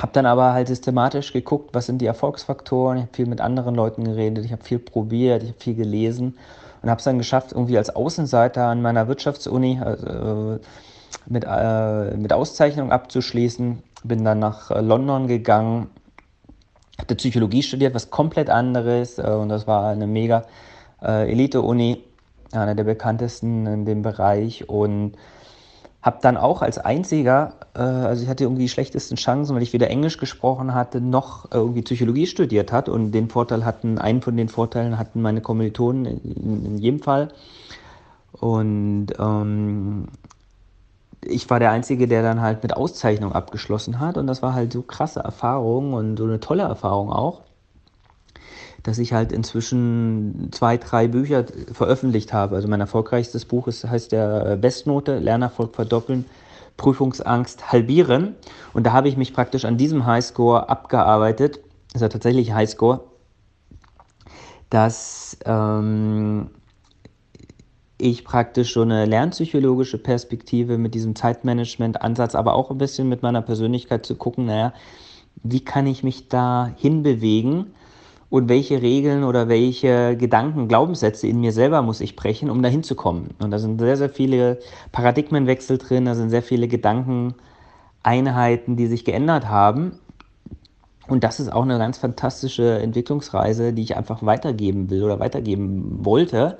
habe 0.01 0.11
dann 0.13 0.25
aber 0.25 0.53
halt 0.53 0.67
systematisch 0.67 1.33
geguckt, 1.33 1.71
was 1.73 1.87
sind 1.87 1.99
die 1.99 2.05
Erfolgsfaktoren. 2.05 2.97
Ich 2.97 3.03
habe 3.03 3.13
viel 3.13 3.27
mit 3.27 3.41
anderen 3.41 3.75
Leuten 3.75 4.05
geredet, 4.05 4.45
ich 4.45 4.51
habe 4.51 4.63
viel 4.63 4.79
probiert, 4.79 5.43
ich 5.43 5.49
habe 5.49 5.59
viel 5.59 5.75
gelesen 5.75 6.37
und 6.81 6.89
habe 6.89 6.99
es 6.99 7.05
dann 7.05 7.17
geschafft, 7.17 7.51
irgendwie 7.51 7.77
als 7.77 7.93
Außenseiter 7.95 8.65
an 8.67 8.81
meiner 8.81 9.07
Wirtschaftsuni 9.07 9.81
also, 9.83 10.59
mit, 11.25 11.45
äh, 11.45 12.17
mit 12.17 12.31
Auszeichnung 12.31 12.91
abzuschließen. 12.91 13.83
Bin 14.03 14.23
dann 14.23 14.39
nach 14.39 14.71
äh, 14.71 14.79
London 14.79 15.27
gegangen, 15.27 15.89
habe 16.99 17.15
Psychologie 17.15 17.63
studiert, 17.63 17.93
was 17.93 18.09
komplett 18.09 18.49
anderes 18.49 19.17
äh, 19.17 19.23
und 19.23 19.49
das 19.49 19.67
war 19.67 19.89
eine 19.89 20.07
mega 20.07 20.45
äh, 21.01 21.31
Elite-Uni, 21.31 22.03
einer 22.51 22.75
der 22.75 22.83
bekanntesten 22.83 23.65
in 23.65 23.85
dem 23.85 24.01
Bereich 24.01 24.69
und 24.69 25.13
habe 26.01 26.19
dann 26.21 26.37
auch 26.37 26.61
als 26.61 26.77
einziger, 26.77 27.53
äh, 27.75 27.79
also 27.79 28.23
ich 28.23 28.29
hatte 28.29 28.45
irgendwie 28.45 28.63
die 28.63 28.69
schlechtesten 28.69 29.15
Chancen, 29.15 29.55
weil 29.55 29.63
ich 29.63 29.73
weder 29.73 29.89
Englisch 29.89 30.17
gesprochen 30.17 30.73
hatte, 30.73 31.01
noch 31.01 31.51
irgendwie 31.51 31.81
Psychologie 31.81 32.25
studiert 32.25 32.71
hat 32.71 32.87
und 32.87 33.11
den 33.11 33.29
Vorteil 33.29 33.65
hatten, 33.65 33.97
einen 33.97 34.21
von 34.21 34.37
den 34.37 34.49
Vorteilen 34.49 34.97
hatten 34.97 35.21
meine 35.21 35.41
Kommilitonen 35.41 36.05
in, 36.05 36.65
in 36.65 36.77
jedem 36.77 37.01
Fall. 37.01 37.29
Und 38.31 39.07
ähm, 39.19 40.07
ich 41.21 41.49
war 41.49 41.59
der 41.59 41.71
Einzige, 41.71 42.07
der 42.07 42.23
dann 42.23 42.41
halt 42.41 42.63
mit 42.63 42.75
Auszeichnung 42.75 43.33
abgeschlossen 43.33 43.99
hat. 43.99 44.17
Und 44.17 44.27
das 44.27 44.41
war 44.41 44.53
halt 44.53 44.71
so 44.71 44.81
krasse 44.81 45.19
Erfahrung 45.19 45.93
und 45.93 46.17
so 46.17 46.23
eine 46.23 46.39
tolle 46.39 46.63
Erfahrung 46.63 47.11
auch, 47.11 47.41
dass 48.83 48.97
ich 48.99 49.13
halt 49.13 49.31
inzwischen 49.31 50.49
zwei, 50.51 50.77
drei 50.77 51.07
Bücher 51.07 51.45
veröffentlicht 51.73 52.31
habe. 52.31 52.55
Also 52.55 52.67
mein 52.67 52.79
erfolgreichstes 52.79 53.45
Buch 53.45 53.67
ist, 53.67 53.87
heißt 53.87 54.11
der 54.11 54.55
Bestnote, 54.57 55.19
Lernerfolg 55.19 55.75
verdoppeln, 55.75 56.25
Prüfungsangst 56.77 57.71
halbieren. 57.71 58.35
Und 58.73 58.85
da 58.85 58.93
habe 58.93 59.09
ich 59.09 59.17
mich 59.17 59.33
praktisch 59.33 59.65
an 59.65 59.77
diesem 59.77 60.05
Highscore 60.05 60.69
abgearbeitet, 60.69 61.59
das 61.91 61.95
ist 61.95 62.01
ja 62.01 62.09
tatsächlich 62.09 62.53
Highscore, 62.53 63.01
dass 64.69 65.37
ähm, 65.45 66.51
ich 67.99 68.23
praktisch 68.23 68.73
so 68.73 68.81
eine 68.81 69.05
lernpsychologische 69.05 69.97
Perspektive 69.97 70.77
mit 70.77 70.95
diesem 70.95 71.15
Zeitmanagement-Ansatz, 71.15 72.33
aber 72.33 72.53
auch 72.53 72.71
ein 72.71 72.77
bisschen 72.77 73.09
mit 73.09 73.21
meiner 73.21 73.41
Persönlichkeit 73.41 74.05
zu 74.05 74.15
gucken, 74.15 74.45
naja, 74.45 74.73
wie 75.43 75.59
kann 75.59 75.85
ich 75.85 76.01
mich 76.01 76.29
da 76.29 76.71
hinbewegen 76.77 77.73
und 78.29 78.47
welche 78.47 78.81
Regeln 78.81 79.25
oder 79.25 79.49
welche 79.49 80.15
Gedanken, 80.15 80.69
Glaubenssätze 80.69 81.27
in 81.27 81.41
mir 81.41 81.51
selber 81.51 81.81
muss 81.81 81.99
ich 81.99 82.15
brechen, 82.15 82.49
um 82.49 82.63
da 82.63 82.69
hinzukommen. 82.69 83.31
Und 83.39 83.51
da 83.51 83.59
sind 83.59 83.79
sehr, 83.79 83.97
sehr 83.97 84.09
viele 84.09 84.59
Paradigmenwechsel 84.91 85.77
drin, 85.77 86.05
da 86.05 86.15
sind 86.15 86.29
sehr 86.29 86.43
viele 86.43 86.69
Gedankeneinheiten, 86.69 88.77
die 88.77 88.87
sich 88.87 89.03
geändert 89.03 89.49
haben. 89.49 89.99
Und 91.07 91.25
das 91.25 91.41
ist 91.41 91.51
auch 91.51 91.63
eine 91.63 91.79
ganz 91.79 91.97
fantastische 91.97 92.79
Entwicklungsreise, 92.79 93.73
die 93.73 93.81
ich 93.81 93.97
einfach 93.97 94.23
weitergeben 94.23 94.89
will 94.89 95.03
oder 95.03 95.19
weitergeben 95.19 96.05
wollte 96.05 96.57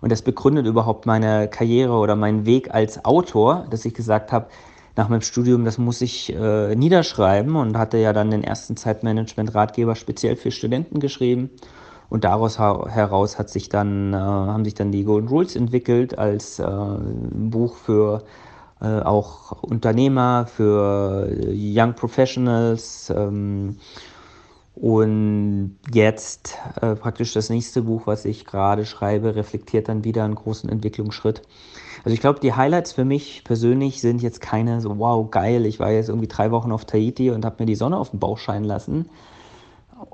und 0.00 0.12
das 0.12 0.22
begründet 0.22 0.66
überhaupt 0.66 1.06
meine 1.06 1.48
Karriere 1.48 1.94
oder 1.94 2.16
meinen 2.16 2.46
Weg 2.46 2.72
als 2.74 3.04
Autor, 3.04 3.66
dass 3.70 3.84
ich 3.84 3.94
gesagt 3.94 4.32
habe, 4.32 4.46
nach 4.96 5.08
meinem 5.08 5.22
Studium, 5.22 5.64
das 5.64 5.78
muss 5.78 6.00
ich 6.00 6.34
äh, 6.34 6.74
niederschreiben 6.74 7.56
und 7.56 7.78
hatte 7.78 7.98
ja 7.98 8.12
dann 8.12 8.30
den 8.30 8.44
ersten 8.44 8.76
Zeitmanagement-Ratgeber 8.76 9.94
speziell 9.94 10.36
für 10.36 10.50
Studenten 10.50 11.00
geschrieben. 11.00 11.50
Und 12.08 12.24
daraus 12.24 12.58
heraus 12.58 13.38
hat 13.38 13.50
sich 13.50 13.68
dann, 13.68 14.12
äh, 14.12 14.16
haben 14.16 14.64
sich 14.64 14.74
dann 14.74 14.90
die 14.90 15.04
Golden 15.04 15.28
Rules 15.28 15.54
entwickelt 15.54 16.18
als 16.18 16.58
äh, 16.58 16.66
Buch 16.66 17.76
für 17.76 18.24
äh, 18.80 19.00
auch 19.00 19.62
Unternehmer, 19.62 20.46
für 20.46 21.30
Young 21.52 21.94
Professionals. 21.94 23.12
Ähm, 23.14 23.76
und 24.80 25.76
jetzt 25.92 26.56
äh, 26.80 26.94
praktisch 26.94 27.34
das 27.34 27.50
nächste 27.50 27.82
Buch, 27.82 28.06
was 28.06 28.24
ich 28.24 28.46
gerade 28.46 28.86
schreibe, 28.86 29.36
reflektiert 29.36 29.90
dann 29.90 30.04
wieder 30.04 30.24
einen 30.24 30.34
großen 30.34 30.70
Entwicklungsschritt. 30.70 31.42
Also 32.02 32.14
ich 32.14 32.20
glaube, 32.20 32.40
die 32.40 32.54
Highlights 32.54 32.92
für 32.92 33.04
mich 33.04 33.44
persönlich 33.44 34.00
sind 34.00 34.22
jetzt 34.22 34.40
keine 34.40 34.80
so, 34.80 34.98
wow, 34.98 35.30
geil, 35.30 35.66
ich 35.66 35.80
war 35.80 35.90
jetzt 35.90 36.08
irgendwie 36.08 36.28
drei 36.28 36.50
Wochen 36.50 36.72
auf 36.72 36.86
Tahiti 36.86 37.30
und 37.30 37.44
habe 37.44 37.56
mir 37.58 37.66
die 37.66 37.74
Sonne 37.74 37.98
auf 37.98 38.10
den 38.10 38.20
Bauch 38.20 38.38
scheinen 38.38 38.64
lassen, 38.64 39.10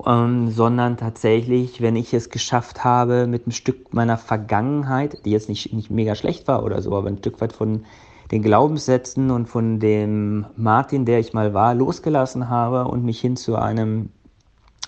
ähm, 0.05 0.51
sondern 0.51 0.97
tatsächlich, 0.97 1.81
wenn 1.81 1.95
ich 1.95 2.13
es 2.13 2.29
geschafft 2.29 2.83
habe, 2.83 3.25
mit 3.25 3.45
einem 3.45 3.53
Stück 3.53 3.93
meiner 3.93 4.17
Vergangenheit, 4.17 5.23
die 5.23 5.31
jetzt 5.31 5.47
nicht, 5.47 5.71
nicht 5.71 5.91
mega 5.91 6.13
schlecht 6.13 6.45
war 6.49 6.65
oder 6.65 6.81
so, 6.81 6.93
aber 6.93 7.07
ein 7.07 7.19
Stück 7.19 7.39
weit 7.39 7.53
von 7.53 7.85
den 8.31 8.41
Glaubenssätzen 8.41 9.31
und 9.31 9.47
von 9.47 9.79
dem 9.79 10.45
Martin, 10.57 11.05
der 11.05 11.19
ich 11.19 11.31
mal 11.31 11.53
war, 11.53 11.73
losgelassen 11.73 12.49
habe 12.49 12.85
und 12.85 13.05
mich 13.05 13.21
hin 13.21 13.37
zu 13.37 13.55
einem 13.55 14.09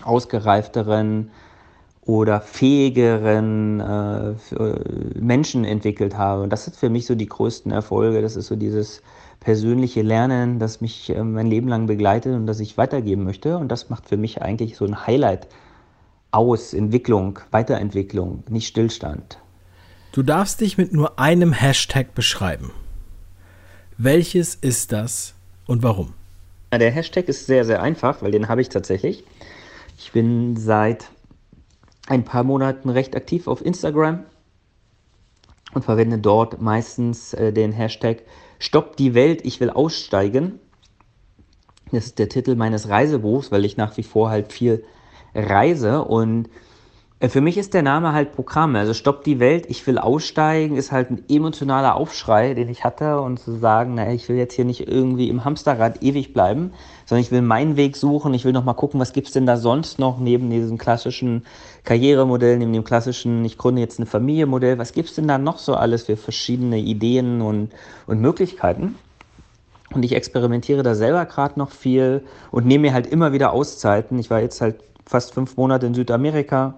ausgereifteren 0.04 1.32
oder 2.02 2.42
fähigeren 2.42 3.80
äh, 3.80 4.34
Menschen 5.20 5.64
entwickelt 5.64 6.18
habe. 6.18 6.42
Und 6.42 6.52
das 6.52 6.66
sind 6.66 6.76
für 6.76 6.90
mich 6.90 7.06
so 7.06 7.16
die 7.16 7.28
größten 7.28 7.72
Erfolge. 7.72 8.22
Das 8.22 8.36
ist 8.36 8.48
so 8.48 8.56
dieses 8.56 9.02
persönliche 9.40 10.02
Lernen, 10.02 10.60
das 10.60 10.82
mich 10.82 11.10
äh, 11.10 11.24
mein 11.24 11.48
Leben 11.48 11.68
lang 11.68 11.88
begleitet 11.88 12.36
und 12.36 12.48
das 12.48 12.60
ich 12.60 12.78
weitergeben 12.78 13.24
möchte. 13.24 13.58
Und 13.58 13.70
das 13.70 13.90
macht 13.90 14.10
für 14.10 14.18
mich 14.18 14.42
eigentlich 14.42 14.76
so 14.76 14.86
ein 14.86 15.06
Highlight 15.06 15.48
aus 16.32 16.74
Entwicklung, 16.74 17.40
Weiterentwicklung, 17.52 18.44
nicht 18.50 18.68
Stillstand. 18.68 19.40
Du 20.12 20.24
darfst 20.24 20.62
dich 20.62 20.78
mit 20.78 20.94
nur 20.94 21.20
einem 21.20 21.54
Hashtag 21.54 22.16
beschreiben. 22.16 22.72
Welches 23.98 24.56
ist 24.56 24.92
das 24.92 25.36
und 25.68 25.84
warum? 25.84 26.14
Der 26.72 26.92
Hashtag 26.92 27.28
ist 27.28 27.46
sehr, 27.48 27.66
sehr 27.66 27.82
einfach, 27.82 28.22
weil 28.22 28.32
den 28.32 28.48
habe 28.48 28.62
ich 28.62 28.70
tatsächlich. 28.70 29.24
Ich 30.02 30.14
bin 30.14 30.56
seit 30.56 31.10
ein 32.08 32.24
paar 32.24 32.46
Monaten 32.46 32.88
recht 32.88 33.18
aktiv 33.18 33.50
auf 33.50 33.64
Instagram 33.64 34.24
und 35.74 35.84
verwende 35.84 36.18
dort 36.18 36.62
meistens 36.62 37.34
äh, 37.34 37.52
den 37.52 37.74
Hashtag 37.74 38.24
Stopp 38.60 38.96
die 38.96 39.14
Welt, 39.14 39.42
ich 39.44 39.60
will 39.60 39.70
aussteigen. 39.70 40.62
Das 41.92 42.06
ist 42.06 42.18
der 42.18 42.30
Titel 42.30 42.56
meines 42.56 42.88
Reisebuchs, 42.88 43.52
weil 43.52 43.66
ich 43.66 43.76
nach 43.76 43.98
wie 43.98 44.04
vor 44.04 44.30
halt 44.30 44.54
viel 44.54 44.86
reise 45.36 46.06
und 46.06 46.50
für 47.28 47.42
mich 47.42 47.58
ist 47.58 47.74
der 47.74 47.82
Name 47.82 48.14
halt 48.14 48.32
Programm. 48.32 48.78
Also 48.78 48.94
Stopp 48.94 49.26
die 49.26 49.42
Welt, 49.42 49.66
ich 49.68 49.86
will 49.86 49.98
aussteigen, 49.98 50.78
ist 50.78 50.94
halt 50.94 51.12
ein 51.12 51.26
emotionaler 51.28 51.96
Aufschrei, 51.96 52.54
den 52.54 52.70
ich 52.70 52.86
hatte 52.86 53.20
und 53.20 53.40
zu 53.40 53.58
sagen, 53.58 53.96
naja, 53.96 54.14
ich 54.14 54.30
will 54.30 54.38
jetzt 54.38 54.54
hier 54.54 54.64
nicht 54.64 54.88
irgendwie 54.88 55.28
im 55.28 55.44
Hamsterrad 55.44 56.02
ewig 56.02 56.32
bleiben, 56.32 56.72
sondern 57.06 57.22
ich 57.22 57.32
will 57.32 57.42
meinen 57.42 57.76
Weg 57.76 57.98
suchen. 57.98 58.34
Ich 58.34 58.46
will 58.46 58.54
noch 58.54 58.64
mal 58.64 58.74
gucken, 58.74 59.02
was 59.02 59.12
gibt's 59.12 59.34
denn 59.34 59.46
da 59.46 59.58
sonst 59.58 60.00
noch 60.00 60.18
neben 60.18 60.50
diesem 60.50 60.78
klassischen 60.78 61.44
Karrieremodell, 61.84 62.58
neben 62.58 62.72
dem 62.72 62.86
klassischen, 62.86 63.44
ich 63.44 63.58
gründe 63.58 63.82
jetzt 63.82 64.00
eine 64.00 64.06
Familienmodell. 64.06 64.78
Was 64.78 64.94
gibt's 64.94 65.16
denn 65.16 65.28
da 65.28 65.38
noch 65.38 65.60
so 65.60 65.76
alles 65.76 66.04
für 66.04 66.16
verschiedene 66.16 66.78
Ideen 66.78 67.42
und, 67.42 67.72
und 68.08 68.22
Möglichkeiten? 68.22 68.96
Und 69.94 70.06
ich 70.06 70.16
experimentiere 70.16 70.84
da 70.84 70.96
selber 70.96 71.26
gerade 71.26 71.60
noch 71.60 71.72
viel 71.72 72.24
und 72.52 72.66
nehme 72.66 72.84
mir 72.84 72.94
halt 72.94 73.08
immer 73.08 73.34
wieder 73.34 73.52
Auszeiten. 73.52 74.20
Ich 74.20 74.30
war 74.30 74.40
jetzt 74.40 74.62
halt 74.62 74.76
fast 75.06 75.34
fünf 75.34 75.58
Monate 75.58 75.86
in 75.88 75.96
Südamerika 75.96 76.76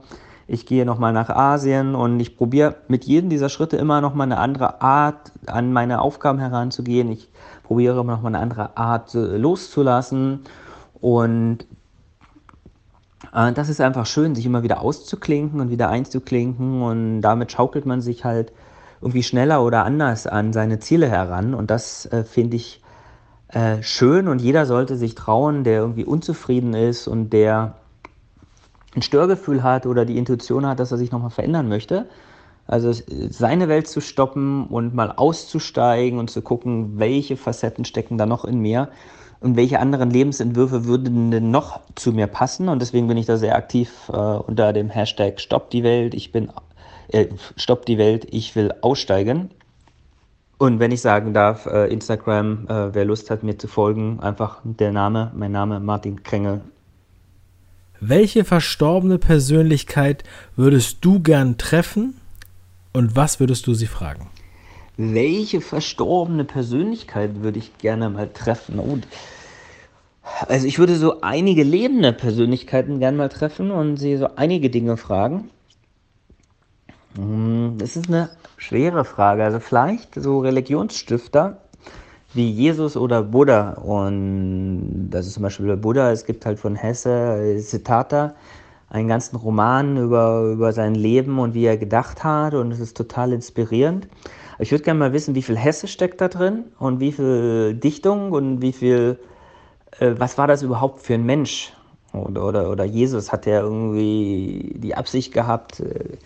ich 0.48 0.66
gehe 0.66 0.86
nochmal 0.86 1.14
nach 1.14 1.30
Asien 1.30 1.96
und 1.96 2.20
ich 2.20 2.38
probiere 2.38 2.76
mit 2.88 3.06
jedem 3.06 3.30
dieser 3.30 3.50
Schritte 3.50 3.78
immer 3.78 4.02
nochmal 4.02 4.26
eine 4.26 4.38
andere 4.38 4.82
Art 4.82 5.32
an 5.46 5.72
meine 5.72 6.02
Aufgaben 6.02 6.40
heranzugehen. 6.40 7.12
Ich 7.12 7.30
probiere 7.64 8.00
immer 8.02 8.14
nochmal 8.14 8.36
eine 8.36 8.44
andere 8.44 8.78
Art 8.78 9.16
äh, 9.16 9.38
loszulassen. 9.38 10.42
Und 11.00 11.60
äh, 13.34 13.54
das 13.54 13.70
ist 13.70 13.82
einfach 13.82 14.06
schön, 14.06 14.36
sich 14.36 14.46
immer 14.46 14.64
wieder 14.64 14.82
auszuklinken 14.82 15.62
und 15.62 15.70
wieder 15.70 15.90
einzuklinken. 15.90 16.82
Und 16.82 17.22
damit 17.22 17.52
schaukelt 17.52 17.86
man 17.86 18.02
sich 18.02 18.26
halt 18.26 18.52
irgendwie 19.02 19.24
schneller 19.24 19.64
oder 19.64 19.86
anders 19.86 20.28
an 20.28 20.54
seine 20.54 20.80
Ziele 20.80 21.08
heran. 21.08 21.54
Und 21.54 21.72
das 21.72 22.06
äh, 22.08 22.24
finde 22.24 22.58
ich 22.58 22.82
äh, 23.48 23.82
schön. 23.82 24.28
Und 24.28 24.42
jeder 24.42 24.66
sollte 24.66 24.98
sich 24.98 25.16
trauen, 25.16 25.64
der 25.64 25.80
irgendwie 25.80 26.06
unzufrieden 26.06 26.74
ist 26.74 27.08
und 27.08 27.32
der 27.32 27.76
ein 28.96 29.02
Störgefühl 29.02 29.64
hat 29.64 29.86
oder 29.86 30.06
die 30.06 30.18
Intuition 30.18 30.66
hat, 30.66 30.80
dass 30.80 30.92
er 30.92 30.98
sich 30.98 31.12
nochmal 31.12 31.30
verändern 31.30 31.70
möchte. 31.70 32.08
Also 32.68 32.94
seine 33.30 33.68
Welt 33.68 33.88
zu 33.88 34.02
stoppen 34.02 34.68
und 34.68 34.94
mal 34.94 35.12
auszusteigen 35.12 36.20
und 36.20 36.30
zu 36.30 36.42
gucken, 36.42 37.00
welche 37.00 37.36
Facetten 37.36 37.86
stecken 37.86 38.18
da 38.18 38.26
noch 38.26 38.46
in 38.46 38.60
mir 38.60 38.90
und 39.42 39.58
welche 39.58 39.80
anderen 39.80 40.12
Lebensentwürfe 40.12 40.86
würden 40.86 41.32
denn 41.32 41.52
noch 41.52 41.82
zu 41.96 42.14
mir 42.14 42.28
passen. 42.28 42.70
Und 42.70 42.82
deswegen 42.82 43.08
bin 43.08 43.18
ich 43.18 43.26
da 43.26 43.38
sehr 43.38 43.56
aktiv 43.56 44.10
äh, 44.10 44.16
unter 44.16 44.72
dem 44.72 44.90
Hashtag 44.90 45.42
Stopp 45.42 45.70
die 45.72 45.84
Welt, 45.84 46.14
ich 46.14 46.32
bin 46.32 46.50
äh, 47.10 47.28
Stopp 47.58 47.86
die 47.86 47.98
Welt, 47.98 48.28
ich 48.30 48.56
will 48.56 48.74
aussteigen. 48.82 49.50
Und 50.58 50.80
wenn 50.80 50.92
ich 50.92 51.02
sagen 51.02 51.34
darf, 51.34 51.66
äh, 51.66 51.88
Instagram, 51.88 52.68
äh, 52.68 52.94
wer 52.94 53.04
Lust 53.04 53.32
hat, 53.32 53.42
mir 53.42 53.58
zu 53.58 53.68
folgen, 53.68 54.20
einfach 54.20 54.62
der 54.64 54.92
Name, 54.92 55.32
mein 55.36 55.52
Name 55.52 55.80
Martin 55.80 56.22
Krengel, 56.22 56.62
welche 58.02 58.44
verstorbene 58.44 59.20
Persönlichkeit 59.20 60.24
würdest 60.56 60.98
du 61.02 61.20
gern 61.20 61.58
treffen 61.58 62.16
und 62.94 63.16
was 63.16 63.40
würdest 63.40 63.68
du 63.68 63.76
sie 63.76 63.86
fragen? 63.86 64.28
Welche 64.98 65.62
verstorbene 65.62 66.44
Persönlichkeit 66.44 67.44
würde 67.44 67.60
ich 67.60 67.78
gerne 67.78 68.10
mal 68.10 68.28
treffen? 68.28 68.80
Oh, 68.80 68.98
also 70.48 70.68
ich 70.68 70.80
würde 70.80 70.96
so 70.98 71.22
einige 71.22 71.64
lebende 71.64 72.12
Persönlichkeiten 72.12 73.00
gerne 73.00 73.18
mal 73.18 73.30
treffen 73.30 73.72
und 73.72 73.98
sie 73.98 74.18
so 74.18 74.30
einige 74.36 74.70
Dinge 74.70 74.98
fragen. 74.98 75.50
Hm, 77.16 77.76
das 77.78 77.96
ist 77.96 78.08
eine 78.08 78.30
schwere 78.58 79.06
Frage. 79.06 79.44
Also 79.44 79.60
vielleicht 79.60 80.16
so 80.16 80.40
Religionsstifter 80.40 81.62
wie 82.34 82.50
Jesus 82.50 82.96
oder 82.98 83.24
Buddha. 83.24 83.72
Und 83.74 85.10
das 85.10 85.28
ist 85.28 85.34
zum 85.34 85.44
Beispiel 85.44 85.76
Buddha, 85.78 86.12
es 86.12 86.26
gibt 86.26 86.46
halt 86.46 86.60
von 86.60 86.76
Hesse 86.76 87.60
Siddhartha 87.60 88.34
einen 88.90 89.08
ganzen 89.08 89.38
Roman 89.38 89.98
über, 89.98 90.52
über 90.52 90.74
sein 90.74 90.96
Leben 90.96 91.40
und 91.40 91.54
wie 91.54 91.66
er 91.66 91.78
gedacht 91.78 92.24
hat 92.24 92.54
und 92.54 92.72
es 92.72 92.80
ist 92.80 92.98
total 92.98 93.32
inspirierend. 93.32 94.08
Ich 94.60 94.72
würde 94.72 94.84
gerne 94.84 95.00
mal 95.00 95.14
wissen, 95.14 95.34
wie 95.34 95.42
viel 95.42 95.58
Hesse 95.58 95.88
steckt 95.88 96.22
da 96.22 96.28
drin 96.28 96.66
und 96.78 97.00
wie 97.00 97.12
viel 97.12 97.74
Dichtung 97.74 98.32
und 98.32 98.62
wie 98.62 98.74
viel, 98.74 99.18
äh, 100.00 100.14
was 100.18 100.38
war 100.38 100.46
das 100.48 100.62
überhaupt 100.62 101.02
für 101.02 101.14
ein 101.14 101.26
Mensch? 101.26 101.74
Oder, 102.14 102.46
oder, 102.46 102.70
oder 102.70 102.84
Jesus 102.84 103.32
hat 103.32 103.48
er 103.48 103.62
irgendwie 103.62 104.76
die 104.78 104.96
Absicht 104.96 105.34
gehabt, 105.34 105.80
äh, 105.80 105.86
äh, 105.86 106.18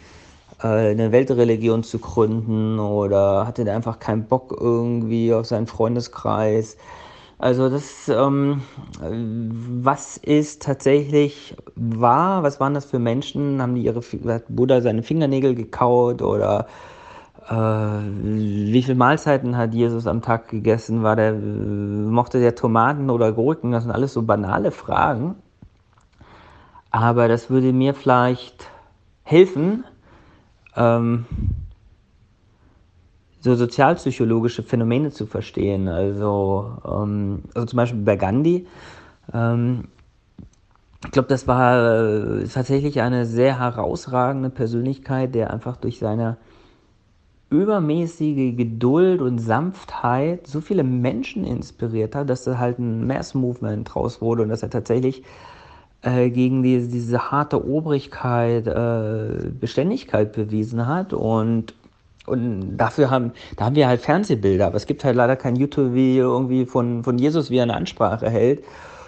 eine 0.60 1.12
Weltreligion 1.12 1.84
zu 1.84 2.00
gründen 2.00 2.80
oder 2.80 3.46
hatte 3.46 3.66
der 3.66 3.76
einfach 3.76 4.00
keinen 4.00 4.26
Bock 4.26 4.56
irgendwie 4.60 5.34
auf 5.34 5.46
seinen 5.46 5.68
Freundeskreis. 5.68 6.78
Also 7.38 7.70
das, 7.70 8.08
ähm, 8.08 8.62
was 9.02 10.18
ist 10.18 10.62
tatsächlich 10.62 11.56
wahr? 11.76 12.44
Was 12.44 12.60
waren 12.60 12.74
das 12.74 12.86
für 12.86 13.00
Menschen? 13.00 13.62
Haben 13.62 13.76
die 13.76 13.84
ihre, 13.84 14.02
hat 14.28 14.44
Buddha 14.48 14.80
seine 14.82 15.04
Fingernägel 15.04 15.54
gekaut 15.54 16.22
oder 16.22 16.68
äh, 17.50 17.54
wie 17.54 18.82
viele 18.82 18.96
Mahlzeiten 18.96 19.58
hat 19.58 19.74
Jesus 19.74 20.08
am 20.08 20.22
Tag 20.22 20.48
gegessen? 20.48 21.04
War 21.04 21.18
der, 21.18 21.34
mochte 21.34 22.40
der 22.40 22.56
Tomaten 22.56 23.10
oder 23.10 23.34
Gurken? 23.34 23.74
Das 23.74 23.84
sind 23.84 23.92
alles 23.92 24.14
so 24.14 24.22
banale 24.22 24.72
Fragen. 24.72 25.36
Aber 26.90 27.28
das 27.28 27.50
würde 27.50 27.74
mir 27.74 27.94
vielleicht 27.94 28.70
helfen, 29.24 29.84
ähm, 30.76 31.26
so 33.42 33.56
sozialpsychologische 33.56 34.64
Phänomene 34.64 35.12
zu 35.12 35.26
verstehen. 35.28 35.88
Also, 35.88 36.78
ähm, 36.84 37.44
also 37.54 37.68
zum 37.68 37.78
Beispiel 37.78 38.02
bei 38.02 38.16
Gandhi. 38.16 38.66
Ähm, 39.34 39.86
ich 41.06 41.12
glaube, 41.12 41.28
das 41.28 41.48
war 41.48 42.42
äh, 42.42 42.48
tatsächlich 42.48 43.02
eine 43.02 43.26
sehr 43.28 43.60
herausragende 43.60 44.50
Persönlichkeit, 44.50 45.36
der 45.36 45.52
einfach 45.52 45.78
durch 45.78 46.00
seine 46.00 46.38
übermäßige 47.52 48.56
Geduld 48.56 49.22
und 49.22 49.38
Sanftheit 49.38 50.48
so 50.48 50.62
viele 50.62 50.84
Menschen 50.84 51.46
inspiriert 51.46 52.16
hat, 52.16 52.30
dass 52.30 52.44
da 52.44 52.58
halt 52.58 52.80
ein 52.80 53.06
Mass 53.06 53.36
Movement 53.36 53.94
draus 53.94 54.22
wurde 54.22 54.42
und 54.42 54.50
dass 54.50 54.64
er 54.64 54.72
tatsächlich 54.72 55.24
äh, 56.06 56.30
gegen 56.30 56.62
die, 56.62 56.88
diese 56.88 57.32
harte 57.32 57.68
Obrigkeit 57.68 58.68
äh, 58.68 59.50
Beständigkeit 59.60 60.34
bewiesen 60.34 60.86
hat 60.88 61.14
und 61.14 61.74
und 62.28 62.78
dafür 62.78 63.12
haben, 63.12 63.34
da 63.56 63.66
haben 63.66 63.76
wir 63.76 63.88
halt 63.88 64.02
Fernsehbilder, 64.02 64.66
aber 64.66 64.78
es 64.78 64.88
gibt 64.88 65.04
halt 65.04 65.16
leider 65.16 65.36
kein 65.36 65.56
YouTube-Video 65.56 66.34
irgendwie 66.34 66.66
von, 66.66 67.04
von 67.04 67.20
Jesus, 67.20 67.52
wie 67.52 67.58
er 67.58 67.64
eine 67.64 67.76
Ansprache 67.76 68.28
hält. 68.30 68.64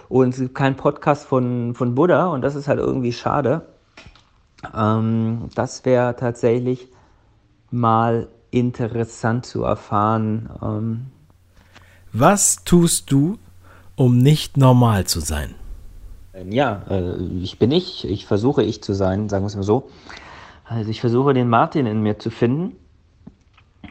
Und 0.08 0.34
es 0.34 0.40
gibt 0.40 0.54
keinen 0.54 0.76
Podcast 0.76 1.26
von, 1.26 1.74
von 1.74 1.96
Buddha 1.96 2.28
und 2.28 2.42
das 2.42 2.54
ist 2.54 2.68
halt 2.68 2.78
irgendwie 2.78 3.12
schade. 3.12 3.62
Ähm, 4.72 5.48
das 5.56 5.84
wäre 5.84 6.14
tatsächlich 6.14 6.86
mal 7.72 8.28
interessant 8.52 9.46
zu 9.46 9.64
erfahren. 9.64 10.48
Ähm, 10.62 11.06
Was 12.12 12.62
tust 12.64 13.10
du, 13.10 13.36
um 13.96 14.18
nicht 14.18 14.56
normal 14.56 15.06
zu 15.06 15.18
sein? 15.18 15.56
Ähm, 16.38 16.52
ja, 16.52 16.82
äh, 16.88 17.16
ich 17.42 17.58
bin 17.58 17.70
ich. 17.70 18.08
Ich 18.08 18.26
versuche 18.26 18.62
ich 18.62 18.82
zu 18.82 18.92
sein, 18.94 19.28
sagen 19.28 19.44
wir 19.44 19.48
es 19.48 19.56
mal 19.56 19.62
so. 19.62 19.88
Also 20.64 20.90
ich 20.90 21.00
versuche 21.00 21.34
den 21.34 21.48
Martin 21.48 21.86
in 21.86 22.02
mir 22.02 22.18
zu 22.18 22.30
finden. 22.30 22.76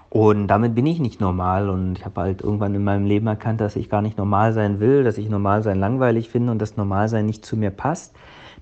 Und 0.09 0.47
damit 0.47 0.75
bin 0.75 0.85
ich 0.85 0.99
nicht 0.99 1.19
normal. 1.19 1.69
Und 1.69 1.97
ich 1.97 2.05
habe 2.05 2.21
halt 2.21 2.41
irgendwann 2.41 2.75
in 2.75 2.83
meinem 2.83 3.05
Leben 3.05 3.27
erkannt, 3.27 3.61
dass 3.61 3.75
ich 3.75 3.89
gar 3.89 4.01
nicht 4.01 4.17
normal 4.17 4.53
sein 4.53 4.79
will, 4.79 5.03
dass 5.03 5.17
ich 5.17 5.29
normal 5.29 5.63
sein 5.63 5.79
langweilig 5.79 6.29
finde 6.29 6.51
und 6.51 6.59
das 6.59 6.77
Normalsein 6.77 7.25
nicht 7.25 7.45
zu 7.45 7.57
mir 7.57 7.71
passt. 7.71 8.15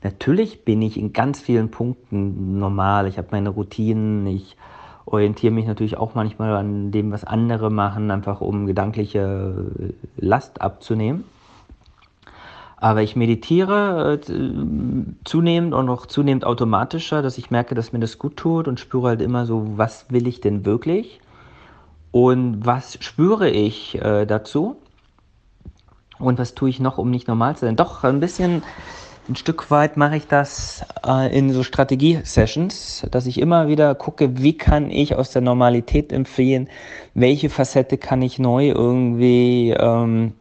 Natürlich 0.03 0.65
bin 0.65 0.81
ich 0.81 0.97
in 0.97 1.13
ganz 1.13 1.39
vielen 1.39 1.71
Punkten 1.71 2.59
normal. 2.59 3.07
Ich 3.07 3.17
habe 3.17 3.29
meine 3.31 3.49
Routinen. 3.49 4.27
Ich 4.27 4.55
orientiere 5.05 5.53
mich 5.53 5.65
natürlich 5.65 5.97
auch 5.97 6.15
manchmal 6.15 6.55
an 6.55 6.91
dem, 6.91 7.11
was 7.11 7.23
andere 7.23 7.69
machen, 7.69 8.11
einfach 8.11 8.41
um 8.41 8.65
gedankliche 8.65 9.53
Last 10.17 10.61
abzunehmen. 10.61 11.25
Aber 12.77 13.01
ich 13.01 13.15
meditiere 13.15 14.19
äh, 14.27 15.15
zunehmend 15.23 15.73
und 15.73 15.89
auch 15.89 16.05
zunehmend 16.05 16.45
automatischer, 16.45 17.21
dass 17.21 17.37
ich 17.37 17.51
merke, 17.51 17.73
dass 17.75 17.93
mir 17.93 17.99
das 17.99 18.19
gut 18.19 18.37
tut 18.37 18.67
und 18.67 18.79
spüre 18.79 19.09
halt 19.09 19.21
immer 19.21 19.45
so, 19.45 19.77
was 19.77 20.11
will 20.11 20.27
ich 20.27 20.41
denn 20.41 20.65
wirklich? 20.65 21.21
Und 22.11 22.65
was 22.65 22.97
spüre 23.01 23.49
ich 23.49 23.95
äh, 24.01 24.25
dazu? 24.25 24.77
Und 26.17 26.39
was 26.39 26.55
tue 26.55 26.69
ich 26.69 26.79
noch, 26.79 26.97
um 26.97 27.11
nicht 27.11 27.27
normal 27.27 27.55
zu 27.55 27.65
sein? 27.65 27.75
Doch, 27.75 28.03
ein 28.03 28.19
bisschen, 28.19 28.63
ein 29.27 29.35
Stück 29.35 29.69
weit 29.71 29.97
mache 29.97 30.17
ich 30.17 30.27
das 30.27 30.85
äh, 31.05 31.37
in 31.37 31.51
so 31.51 31.63
Strategie-Sessions, 31.63 33.07
dass 33.11 33.25
ich 33.25 33.39
immer 33.39 33.67
wieder 33.67 33.95
gucke, 33.95 34.37
wie 34.37 34.57
kann 34.57 34.91
ich 34.91 35.15
aus 35.15 35.31
der 35.31 35.41
Normalität 35.41 36.13
empfehlen, 36.13 36.69
welche 37.13 37.49
Facette 37.49 37.97
kann 37.97 38.21
ich 38.21 38.39
neu 38.39 38.69
irgendwie 38.69 39.71
ähm, 39.71 40.33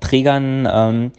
Trägern, 0.00 0.68
ähm, 0.70 1.12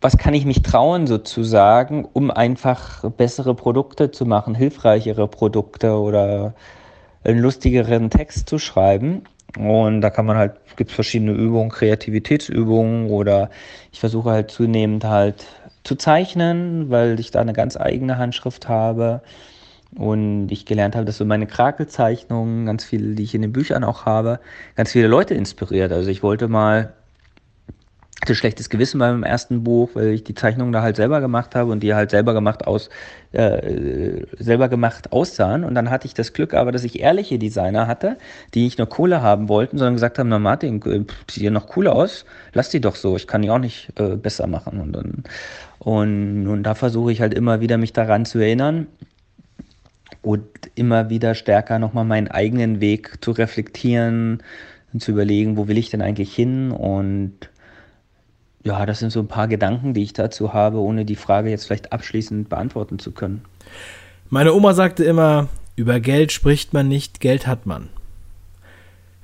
was 0.00 0.18
kann 0.18 0.34
ich 0.34 0.44
mich 0.44 0.62
trauen 0.62 1.06
sozusagen, 1.06 2.04
um 2.04 2.30
einfach 2.30 3.08
bessere 3.10 3.54
Produkte 3.54 4.10
zu 4.10 4.26
machen, 4.26 4.54
hilfreichere 4.54 5.28
Produkte 5.28 5.98
oder 5.98 6.54
einen 7.24 7.38
lustigeren 7.38 8.10
Text 8.10 8.48
zu 8.48 8.58
schreiben. 8.58 9.22
Und 9.58 10.00
da 10.00 10.10
kann 10.10 10.26
man 10.26 10.36
halt, 10.36 10.56
gibt 10.76 10.90
es 10.90 10.94
verschiedene 10.94 11.32
Übungen, 11.32 11.70
Kreativitätsübungen 11.70 13.08
oder 13.10 13.50
ich 13.92 14.00
versuche 14.00 14.30
halt 14.30 14.50
zunehmend 14.50 15.04
halt 15.04 15.46
zu 15.84 15.94
zeichnen, 15.96 16.90
weil 16.90 17.20
ich 17.20 17.30
da 17.30 17.40
eine 17.40 17.52
ganz 17.52 17.76
eigene 17.76 18.18
Handschrift 18.18 18.68
habe. 18.68 19.22
Und 19.96 20.48
ich 20.50 20.66
gelernt 20.66 20.96
habe, 20.96 21.04
dass 21.04 21.18
so 21.18 21.24
meine 21.24 21.46
Krakelzeichnungen, 21.46 22.66
ganz 22.66 22.84
viele, 22.84 23.14
die 23.14 23.22
ich 23.22 23.34
in 23.34 23.42
den 23.42 23.52
Büchern 23.52 23.84
auch 23.84 24.06
habe, 24.06 24.40
ganz 24.74 24.90
viele 24.90 25.06
Leute 25.06 25.34
inspiriert. 25.34 25.92
Also 25.92 26.10
ich 26.10 26.22
wollte 26.22 26.48
mal 26.48 26.92
hatte 28.22 28.34
schlechtes 28.34 28.70
Gewissen 28.70 28.98
beim 28.98 29.22
ersten 29.22 29.64
Buch, 29.64 29.90
weil 29.94 30.08
ich 30.08 30.24
die 30.24 30.34
Zeichnungen 30.34 30.72
da 30.72 30.82
halt 30.82 30.96
selber 30.96 31.20
gemacht 31.20 31.54
habe 31.54 31.70
und 31.72 31.82
die 31.82 31.94
halt 31.94 32.10
selber 32.10 32.32
gemacht 32.32 32.66
aus 32.66 32.88
äh, 33.32 34.24
selber 34.38 34.68
gemacht 34.68 35.12
aussahen. 35.12 35.64
Und 35.64 35.74
dann 35.74 35.90
hatte 35.90 36.06
ich 36.06 36.14
das 36.14 36.32
Glück 36.32 36.54
aber, 36.54 36.72
dass 36.72 36.84
ich 36.84 37.00
ehrliche 37.00 37.38
Designer 37.38 37.86
hatte, 37.86 38.16
die 38.54 38.64
nicht 38.64 38.78
nur 38.78 38.88
Kohle 38.88 39.20
haben 39.20 39.48
wollten, 39.48 39.78
sondern 39.78 39.94
gesagt 39.94 40.18
haben, 40.18 40.28
na 40.28 40.38
Martin, 40.38 40.80
äh, 40.82 41.04
sieht 41.30 41.42
ja 41.42 41.50
noch 41.50 41.66
cooler 41.66 41.94
aus, 41.94 42.24
lass 42.52 42.70
die 42.70 42.80
doch 42.80 42.96
so, 42.96 43.16
ich 43.16 43.26
kann 43.26 43.42
die 43.42 43.50
auch 43.50 43.58
nicht 43.58 43.92
äh, 43.98 44.16
besser 44.16 44.46
machen. 44.46 44.80
Und, 44.80 44.96
und, 44.96 45.24
und, 45.80 46.46
und 46.46 46.62
da 46.62 46.74
versuche 46.74 47.12
ich 47.12 47.20
halt 47.20 47.34
immer 47.34 47.60
wieder 47.60 47.76
mich 47.76 47.92
daran 47.92 48.24
zu 48.24 48.38
erinnern 48.38 48.86
und 50.22 50.46
immer 50.76 51.10
wieder 51.10 51.34
stärker 51.34 51.78
nochmal 51.78 52.04
meinen 52.04 52.28
eigenen 52.28 52.80
Weg 52.80 53.22
zu 53.22 53.32
reflektieren 53.32 54.42
und 54.92 55.02
zu 55.02 55.10
überlegen, 55.10 55.56
wo 55.56 55.68
will 55.68 55.76
ich 55.76 55.90
denn 55.90 56.00
eigentlich 56.00 56.34
hin 56.34 56.70
und 56.70 57.50
ja, 58.64 58.86
das 58.86 58.98
sind 58.98 59.10
so 59.10 59.20
ein 59.20 59.28
paar 59.28 59.46
Gedanken, 59.46 59.94
die 59.94 60.02
ich 60.02 60.14
dazu 60.14 60.52
habe, 60.52 60.78
ohne 60.78 61.04
die 61.04 61.16
Frage 61.16 61.50
jetzt 61.50 61.66
vielleicht 61.66 61.92
abschließend 61.92 62.48
beantworten 62.48 62.98
zu 62.98 63.12
können. 63.12 63.44
Meine 64.30 64.54
Oma 64.54 64.72
sagte 64.72 65.04
immer, 65.04 65.48
über 65.76 66.00
Geld 66.00 66.32
spricht 66.32 66.72
man 66.72 66.88
nicht, 66.88 67.20
Geld 67.20 67.46
hat 67.46 67.66
man. 67.66 67.90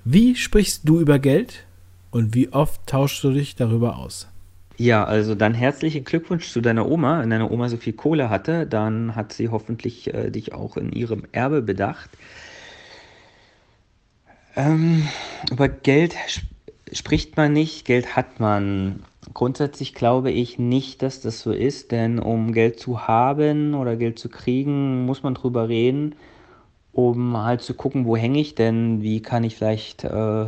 Wie 0.05 0.37
sprichst 0.37 0.83
du 0.88 1.00
über 1.00 1.18
Geld 1.18 1.64
und 2.11 2.35
wie 2.35 2.53
oft 2.53 2.87
tauschst 2.87 3.24
du 3.24 3.33
dich 3.33 3.57
darüber 3.57 3.96
aus? 3.98 4.29
Ja, 4.76 5.05
also 5.05 5.35
dann 5.35 5.53
herzlichen 5.53 6.05
Glückwunsch 6.05 6.50
zu 6.50 6.61
deiner 6.61 6.88
Oma. 6.88 7.20
Wenn 7.20 7.31
deine 7.31 7.50
Oma 7.50 7.68
so 7.68 7.76
viel 7.76 7.92
Kohle 7.92 8.31
hatte, 8.31 8.66
dann 8.66 9.14
hat 9.14 9.33
sie 9.33 9.50
hoffentlich 9.50 10.12
äh, 10.14 10.31
dich 10.31 10.55
auch 10.55 10.76
in 10.76 10.92
ihrem 10.92 11.24
Erbe 11.33 11.61
bedacht. 11.61 12.11
Ähm, 14.57 15.07
über 15.50 15.68
Geld 15.68 16.14
sp 16.29 16.48
spricht 16.92 17.37
man 17.37 17.53
nicht, 17.53 17.85
Geld 17.85 18.16
hat 18.16 18.40
man. 18.40 19.05
Grundsätzlich 19.33 19.95
glaube 19.95 20.31
ich 20.33 20.59
nicht, 20.59 21.03
dass 21.03 21.21
das 21.21 21.40
so 21.40 21.53
ist, 21.53 21.93
denn 21.93 22.19
um 22.19 22.53
Geld 22.53 22.81
zu 22.81 23.07
haben 23.07 23.75
oder 23.75 23.97
Geld 23.97 24.19
zu 24.19 24.29
kriegen, 24.29 25.07
muss 25.07 25.23
man 25.23 25.35
drüber 25.35 25.69
reden, 25.69 26.16
um 26.93 27.37
halt 27.37 27.62
zu 27.62 27.75
gucken, 27.75 28.07
wo 28.07 28.16
hänge 28.16 28.40
ich 28.40 28.57
denn, 28.57 29.03
wie 29.03 29.23
kann 29.23 29.45
ich 29.45 29.57
vielleicht 29.57 30.05
äh, 30.05 30.47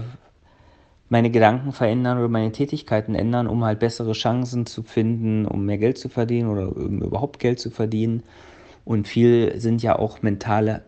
meine 1.08 1.30
Gedanken 1.30 1.72
verändern 1.72 2.18
oder 2.18 2.28
meine 2.28 2.52
Tätigkeiten 2.52 3.14
ändern, 3.14 3.46
um 3.46 3.64
halt 3.64 3.78
bessere 3.78 4.12
Chancen 4.12 4.66
zu 4.66 4.82
finden, 4.82 5.46
um 5.46 5.64
mehr 5.66 5.78
Geld 5.78 5.98
zu 5.98 6.08
verdienen 6.08 6.48
oder 6.48 6.74
um 6.76 7.02
überhaupt 7.02 7.38
Geld 7.38 7.60
zu 7.60 7.70
verdienen. 7.70 8.24
Und 8.84 9.06
viel 9.06 9.60
sind 9.60 9.82
ja 9.82 9.98
auch 9.98 10.22
mentale 10.22 10.82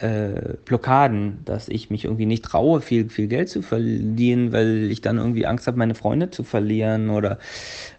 äh, 0.00 0.54
Blockaden, 0.64 1.38
dass 1.44 1.68
ich 1.68 1.90
mich 1.90 2.04
irgendwie 2.04 2.26
nicht 2.26 2.44
traue, 2.44 2.80
viel, 2.80 3.08
viel 3.08 3.26
Geld 3.26 3.48
zu 3.48 3.62
verdienen, 3.62 4.52
weil 4.52 4.90
ich 4.90 5.00
dann 5.00 5.18
irgendwie 5.18 5.46
Angst 5.46 5.66
habe, 5.66 5.78
meine 5.78 5.94
Freunde 5.94 6.30
zu 6.30 6.44
verlieren 6.44 7.10
oder 7.10 7.38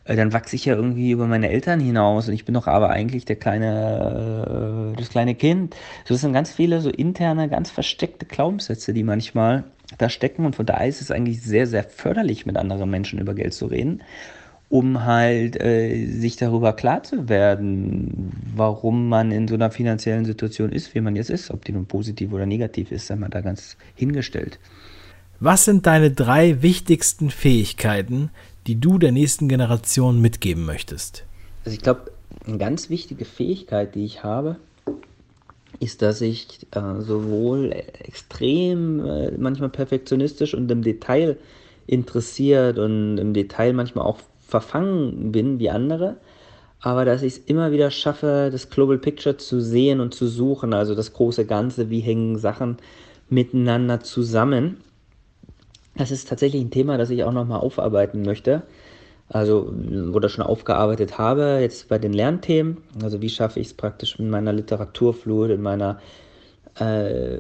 äh, 0.06 0.16
dann 0.16 0.34
wachse 0.34 0.56
ich 0.56 0.66
ja 0.66 0.76
irgendwie 0.76 1.12
über 1.12 1.28
meine 1.28 1.50
Eltern 1.50 1.80
hinaus 1.80 2.28
und 2.28 2.34
ich 2.34 2.46
bin 2.46 2.54
doch 2.54 2.68
aber 2.68 2.90
eigentlich 2.90 3.26
der 3.26 3.36
kleine, 3.36 4.94
äh, 4.94 4.98
das 4.98 5.10
kleine 5.10 5.36
Kind. 5.36 5.76
So, 6.06 6.14
das 6.14 6.22
sind 6.22 6.34
ganz 6.34 6.52
viele 6.52 6.82
so 6.82 6.90
interne, 6.90 7.50
ganz 7.50 7.72
versteckte 7.72 8.26
Glaubenssätze, 8.26 8.94
die 8.94 9.04
manchmal 9.04 9.64
da 9.98 10.10
stecken 10.10 10.46
und 10.46 10.56
von 10.56 10.66
daher 10.66 10.88
ist 10.88 11.02
es 11.02 11.12
eigentlich 11.12 11.42
sehr, 11.42 11.66
sehr 11.66 11.84
förderlich, 11.84 12.46
mit 12.46 12.58
anderen 12.58 12.90
Menschen 12.90 13.20
über 13.20 13.34
Geld 13.34 13.54
zu 13.54 13.68
reden 13.68 14.02
um 14.70 15.06
halt 15.06 15.60
äh, 15.62 16.06
sich 16.08 16.36
darüber 16.36 16.74
klar 16.74 17.04
zu 17.04 17.30
werden, 17.30 18.32
warum 18.56 19.08
man 19.08 19.32
in 19.32 19.48
so 19.48 19.56
einer 19.56 19.72
finanziellen 19.72 20.26
Situation 20.26 20.72
ist, 20.72 20.94
wie 20.94 21.02
man 21.02 21.16
jetzt 21.16 21.30
ist, 21.30 21.52
ob 21.52 21.64
die 21.64 21.72
nun 21.72 21.86
positiv 21.86 22.34
oder 22.34 22.46
negativ 22.46 22.92
ist, 22.92 23.08
sei 23.08 23.16
mal 23.16 23.30
da 23.30 23.42
ganz 23.42 23.78
hingestellt. 23.96 24.60
Was 25.40 25.66
sind 25.66 25.86
deine 25.86 26.12
drei 26.12 26.62
wichtigsten 26.62 27.30
Fähigkeiten, 27.30 28.30
die 28.66 28.80
du 28.80 28.98
der 28.98 29.12
nächsten 29.12 29.48
Generation 29.48 30.20
mitgeben 30.20 30.66
möchtest? 30.66 31.24
Also 31.64 31.76
ich 31.76 31.82
glaube, 31.82 32.12
eine 32.46 32.58
ganz 32.58 32.90
wichtige 32.90 33.24
Fähigkeit, 33.24 33.96
die 33.96 34.04
ich 34.04 34.24
habe, 34.24 34.58
ist, 35.80 36.02
dass 36.02 36.22
ich 36.22 36.66
äh, 36.72 37.02
sowohl 37.02 37.72
extrem 38.00 39.06
äh, 39.06 39.32
manchmal 39.38 39.70
perfektionistisch 39.70 40.54
und 40.54 40.70
im 40.72 40.82
Detail 40.82 41.38
interessiert 41.86 42.80
und 42.80 43.18
im 43.18 43.34
Detail 43.34 43.74
manchmal 43.74 44.06
auch 44.06 44.20
verfangen 44.48 45.32
bin 45.32 45.60
wie 45.60 45.70
andere, 45.70 46.18
aber 46.80 47.06
dass 47.06 47.22
ich 47.22 47.34
es 47.34 47.40
immer 47.40 47.72
wieder 47.72 47.92
schaffe, 47.92 48.50
das 48.52 48.70
Global 48.70 48.98
Picture 48.98 49.38
zu 49.38 49.60
sehen 49.60 50.00
und 50.00 50.14
zu 50.14 50.28
suchen, 50.28 50.74
also 50.74 50.96
das 50.96 51.14
große 51.14 51.46
Ganze, 51.46 51.90
wie 51.90 52.00
hängen 52.00 52.38
Sachen 52.38 52.78
miteinander 53.30 54.00
zusammen. 54.00 54.78
Das 55.96 56.12
ist 56.12 56.30
tatsächlich 56.30 56.62
ein 56.62 56.72
Thema, 56.72 56.98
das 56.98 57.10
ich 57.10 57.24
auch 57.24 57.32
nochmal 57.32 57.60
aufarbeiten 57.60 58.22
möchte. 58.22 58.64
Also, 59.30 59.74
oder 60.14 60.30
schon 60.30 60.46
aufgearbeitet 60.46 61.18
habe, 61.18 61.58
jetzt 61.60 61.90
bei 61.90 61.98
den 61.98 62.14
Lernthemen. 62.14 62.78
Also, 63.04 63.22
wie 63.22 63.30
schaffe 63.30 63.60
ich 63.60 63.68
es 63.68 63.74
praktisch 63.74 64.18
in 64.20 64.30
meiner 64.30 64.54
Literaturflut, 64.54 65.50
in 65.50 65.62
meiner 65.62 66.00
äh, 66.80 67.38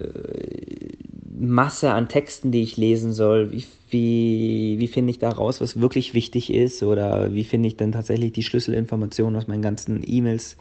Masse 1.39 1.91
an 1.91 2.09
Texten, 2.09 2.51
die 2.51 2.63
ich 2.63 2.77
lesen 2.77 3.13
soll, 3.13 3.51
wie, 3.51 3.65
wie, 3.89 4.75
wie 4.79 4.87
finde 4.87 5.11
ich 5.11 5.19
da 5.19 5.29
raus, 5.29 5.61
was 5.61 5.79
wirklich 5.79 6.13
wichtig 6.13 6.53
ist 6.53 6.83
oder 6.83 7.33
wie 7.33 7.43
finde 7.43 7.67
ich 7.67 7.77
dann 7.77 7.91
tatsächlich 7.91 8.33
die 8.33 8.43
Schlüsselinformationen 8.43 9.35
aus 9.35 9.47
meinen 9.47 9.61
ganzen 9.61 10.03
E-Mails 10.05 10.57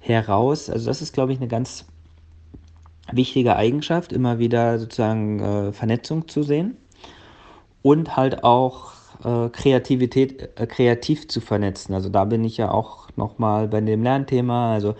heraus. 0.00 0.70
Also 0.70 0.86
das 0.86 1.02
ist, 1.02 1.12
glaube 1.12 1.32
ich, 1.32 1.38
eine 1.38 1.48
ganz 1.48 1.84
wichtige 3.12 3.56
Eigenschaft, 3.56 4.12
immer 4.12 4.38
wieder 4.38 4.78
sozusagen 4.78 5.40
äh, 5.40 5.72
Vernetzung 5.72 6.28
zu 6.28 6.42
sehen 6.42 6.76
und 7.82 8.16
halt 8.16 8.44
auch 8.44 8.92
äh, 9.24 9.48
Kreativität, 9.50 10.58
äh, 10.58 10.66
kreativ 10.66 11.28
zu 11.28 11.40
vernetzen. 11.40 11.94
Also 11.94 12.08
da 12.08 12.24
bin 12.24 12.44
ich 12.44 12.56
ja 12.56 12.70
auch 12.70 13.08
nochmal 13.16 13.68
bei 13.68 13.80
dem 13.80 14.02
Lernthema, 14.02 14.72
also 14.72 14.94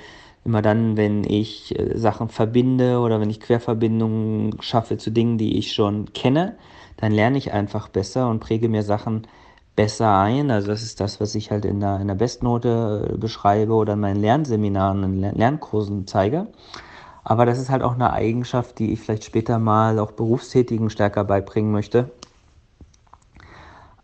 immer 0.45 0.63
dann, 0.63 0.97
wenn 0.97 1.25
ich 1.25 1.79
äh, 1.79 1.97
Sachen 1.97 2.29
verbinde 2.29 2.99
oder 2.99 3.21
wenn 3.21 3.31
ich 3.31 3.41
Querverbindungen 3.41 4.61
schaffe 4.61 4.99
zu 4.99 5.11
Dingen, 5.11 5.39
die 5.39 5.59
ich 5.59 5.73
schon 5.73 6.13
kenne, 6.13 6.57
dann 6.97 7.13
lerne 7.13 7.39
ich 7.39 7.53
einfach 7.53 7.89
besser 7.89 8.29
und 8.29 8.41
präge 8.41 8.69
mir 8.69 8.83
Sachen 8.83 9.27
besser 9.75 10.19
ein. 10.19 10.51
Also 10.51 10.69
das 10.69 10.83
ist 10.83 11.01
das, 11.01 11.21
was 11.21 11.35
ich 11.35 11.51
halt 11.51 11.65
in 11.65 11.81
der, 11.81 12.01
in 12.01 12.09
der 12.09 12.15
Bestnote 12.15 13.11
äh, 13.15 13.17
beschreibe 13.17 13.73
oder 13.73 13.95
in 13.95 14.01
meinen 14.01 14.21
Lernseminaren 14.21 15.05
und 15.05 15.21
Lernkursen 15.21 16.07
zeige. 16.07 16.49
Aber 17.25 17.47
das 17.47 17.59
ist 17.59 17.71
halt 17.71 17.83
auch 17.83 17.95
eine 17.95 18.13
Eigenschaft, 18.13 18.79
die 18.79 18.93
ich 18.93 19.01
vielleicht 19.01 19.25
später 19.25 19.59
mal 19.59 19.99
auch 19.99 20.13
Berufstätigen 20.13 20.91
stärker 20.91 21.25
beibringen 21.25 21.73
möchte. 21.73 22.11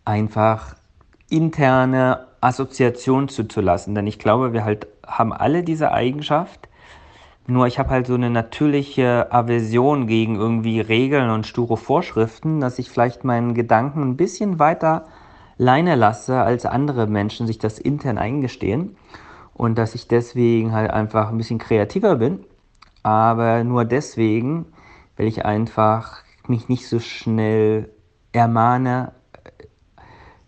Einfach 0.07 0.75
interne 1.29 2.30
Assoziation 2.41 3.29
zuzulassen. 3.29 3.95
Denn 3.95 4.07
ich 4.07 4.19
glaube, 4.19 4.53
wir 4.53 4.65
halt 4.65 4.87
haben 5.07 5.33
alle 5.33 5.63
diese 5.63 5.93
Eigenschaft. 5.93 6.69
Nur 7.47 7.67
ich 7.67 7.79
habe 7.79 7.91
halt 7.91 8.07
so 8.07 8.15
eine 8.15 8.31
natürliche 8.31 9.33
Aversion 9.33 10.07
gegen 10.07 10.37
irgendwie 10.37 10.81
Regeln 10.81 11.31
und 11.31 11.47
sture 11.47 11.77
Vorschriften, 11.77 12.61
dass 12.61 12.79
ich 12.79 12.91
vielleicht 12.91 13.25
meinen 13.25 13.55
Gedanken 13.55 14.03
ein 14.03 14.17
bisschen 14.17 14.59
weiter 14.59 15.07
Leine 15.59 15.95
lasse, 15.95 16.41
als 16.41 16.65
andere 16.65 17.07
Menschen 17.07 17.47
sich 17.47 17.59
das 17.59 17.79
intern 17.79 18.19
eingestehen. 18.19 18.97
Und 19.53 19.77
dass 19.77 19.95
ich 19.95 20.09
deswegen 20.09 20.73
halt 20.73 20.91
einfach 20.91 21.29
ein 21.29 21.37
bisschen 21.37 21.59
kreativer 21.59 22.17
bin. 22.17 22.45
Aber 23.03 23.65
nur 23.65 23.85
deswegen, 23.85 24.67
weil 25.17 25.27
ich 25.27 25.45
einfach 25.45 26.23
mich 26.47 26.69
nicht 26.69 26.89
so 26.89 26.99
schnell 26.99 27.91
ermahne, 28.33 29.13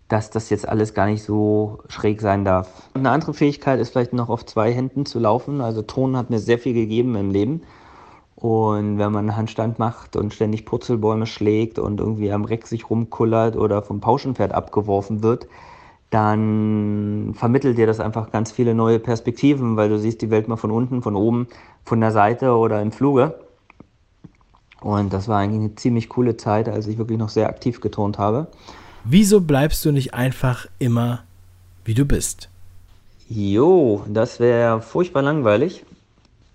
dass 0.07 0.29
das 0.29 0.49
jetzt 0.49 0.67
alles 0.67 0.93
gar 0.93 1.05
nicht 1.05 1.23
so 1.23 1.79
schräg 1.87 2.21
sein 2.21 2.45
darf. 2.45 2.89
Eine 2.93 3.09
andere 3.09 3.33
Fähigkeit 3.33 3.79
ist 3.79 3.91
vielleicht 3.91 4.13
noch 4.13 4.29
auf 4.29 4.45
zwei 4.45 4.71
Händen 4.71 5.05
zu 5.05 5.19
laufen. 5.19 5.61
Also 5.61 5.81
Ton 5.81 6.17
hat 6.17 6.29
mir 6.29 6.39
sehr 6.39 6.59
viel 6.59 6.73
gegeben 6.73 7.15
im 7.15 7.31
Leben. 7.31 7.61
Und 8.35 8.97
wenn 8.97 9.11
man 9.11 9.29
einen 9.29 9.37
Handstand 9.37 9.79
macht 9.79 10.15
und 10.15 10.33
ständig 10.33 10.65
Purzelbäume 10.65 11.25
schlägt 11.25 11.79
und 11.79 11.99
irgendwie 11.99 12.31
am 12.31 12.43
Reck 12.43 12.67
sich 12.67 12.89
rumkullert 12.89 13.55
oder 13.55 13.81
vom 13.81 14.01
Pauschenpferd 14.01 14.53
abgeworfen 14.53 15.23
wird, 15.23 15.47
dann 16.09 17.33
vermittelt 17.33 17.77
dir 17.77 17.87
das 17.87 17.99
einfach 17.99 18.31
ganz 18.31 18.51
viele 18.51 18.75
neue 18.75 18.99
Perspektiven, 18.99 19.77
weil 19.77 19.89
du 19.89 19.97
siehst 19.97 20.21
die 20.21 20.29
Welt 20.29 20.47
mal 20.47 20.57
von 20.57 20.71
unten, 20.71 21.01
von 21.01 21.15
oben, 21.15 21.47
von 21.85 22.01
der 22.01 22.11
Seite 22.11 22.55
oder 22.55 22.81
im 22.81 22.91
Fluge. 22.91 23.39
Und 24.81 25.13
das 25.13 25.27
war 25.27 25.39
eigentlich 25.39 25.61
eine 25.61 25.75
ziemlich 25.75 26.09
coole 26.09 26.35
Zeit, 26.35 26.67
als 26.67 26.87
ich 26.87 26.97
wirklich 26.97 27.17
noch 27.17 27.29
sehr 27.29 27.47
aktiv 27.47 27.79
getont 27.79 28.19
habe. 28.19 28.47
Wieso 29.05 29.41
bleibst 29.41 29.83
du 29.83 29.91
nicht 29.91 30.13
einfach 30.13 30.65
immer, 30.79 31.23
wie 31.83 31.93
du 31.93 32.05
bist? 32.05 32.47
Jo, 33.27 34.05
das 34.07 34.39
wäre 34.39 34.81
furchtbar 34.81 35.23
langweilig, 35.23 35.83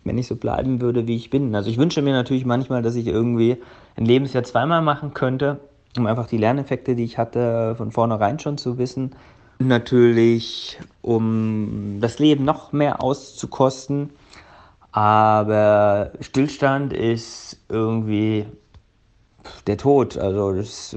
wenn 0.04 0.16
ich 0.16 0.28
so 0.28 0.36
bleiben 0.36 0.80
würde, 0.80 1.06
wie 1.06 1.16
ich 1.16 1.28
bin. 1.28 1.54
Also 1.54 1.68
ich 1.68 1.76
wünsche 1.76 2.00
mir 2.00 2.14
natürlich 2.14 2.46
manchmal, 2.46 2.80
dass 2.80 2.94
ich 2.94 3.06
irgendwie 3.06 3.58
ein 3.96 4.06
Lebensjahr 4.06 4.44
zweimal 4.44 4.80
machen 4.80 5.12
könnte, 5.12 5.60
um 5.98 6.06
einfach 6.06 6.26
die 6.26 6.38
Lerneffekte, 6.38 6.94
die 6.94 7.04
ich 7.04 7.18
hatte, 7.18 7.74
von 7.76 7.92
vornherein 7.92 8.38
schon 8.38 8.56
zu 8.56 8.78
wissen. 8.78 9.14
Natürlich, 9.58 10.78
um 11.02 11.98
das 12.00 12.18
Leben 12.18 12.44
noch 12.46 12.72
mehr 12.72 13.02
auszukosten. 13.02 14.10
Aber 14.92 16.12
Stillstand 16.20 16.94
ist 16.94 17.58
irgendwie 17.68 18.46
der 19.66 19.76
Tod. 19.76 20.16
Also 20.16 20.54
das 20.54 20.96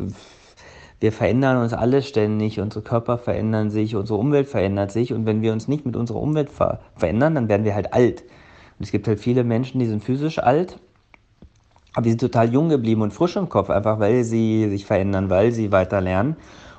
wir 1.02 1.12
verändern 1.12 1.58
uns 1.58 1.74
alle 1.74 2.04
ständig, 2.04 2.60
unsere 2.60 2.84
Körper 2.84 3.18
verändern 3.18 3.72
sich, 3.72 3.96
unsere 3.96 4.20
Umwelt 4.20 4.48
verändert 4.48 4.92
sich 4.92 5.14
und 5.14 5.26
wenn 5.26 5.42
wir 5.42 5.52
uns 5.52 5.68
nicht 5.68 5.84
mit 5.84 5.96
unserer 5.96 6.22
Umwelt 6.22 6.52
ver 6.52 6.80
verändern, 6.96 7.34
dann 7.34 7.50
werden 7.50 7.66
wir 7.66 7.74
halt 7.74 7.92
alt. 7.92 8.22
Und 8.22 8.86
es 8.86 8.92
gibt 8.92 9.08
halt 9.08 9.20
viele 9.20 9.44
Menschen, 9.44 9.80
die 9.80 9.88
sind 9.88 10.04
physisch 10.04 10.38
alt, 10.38 10.78
aber 11.94 12.04
die 12.04 12.12
sind 12.12 12.22
total 12.22 12.54
jung 12.54 12.70
geblieben 12.70 13.02
und 13.02 13.14
frisch 13.14 13.36
im 13.36 13.50
Kopf, 13.50 13.72
einfach 13.72 14.00
weil 14.00 14.24
sie 14.24 14.70
sich 14.70 14.86
verändern, 14.86 15.32
weil 15.32 15.52
sie 15.52 15.72
weiter 15.72 16.02
lernen. 16.02 16.36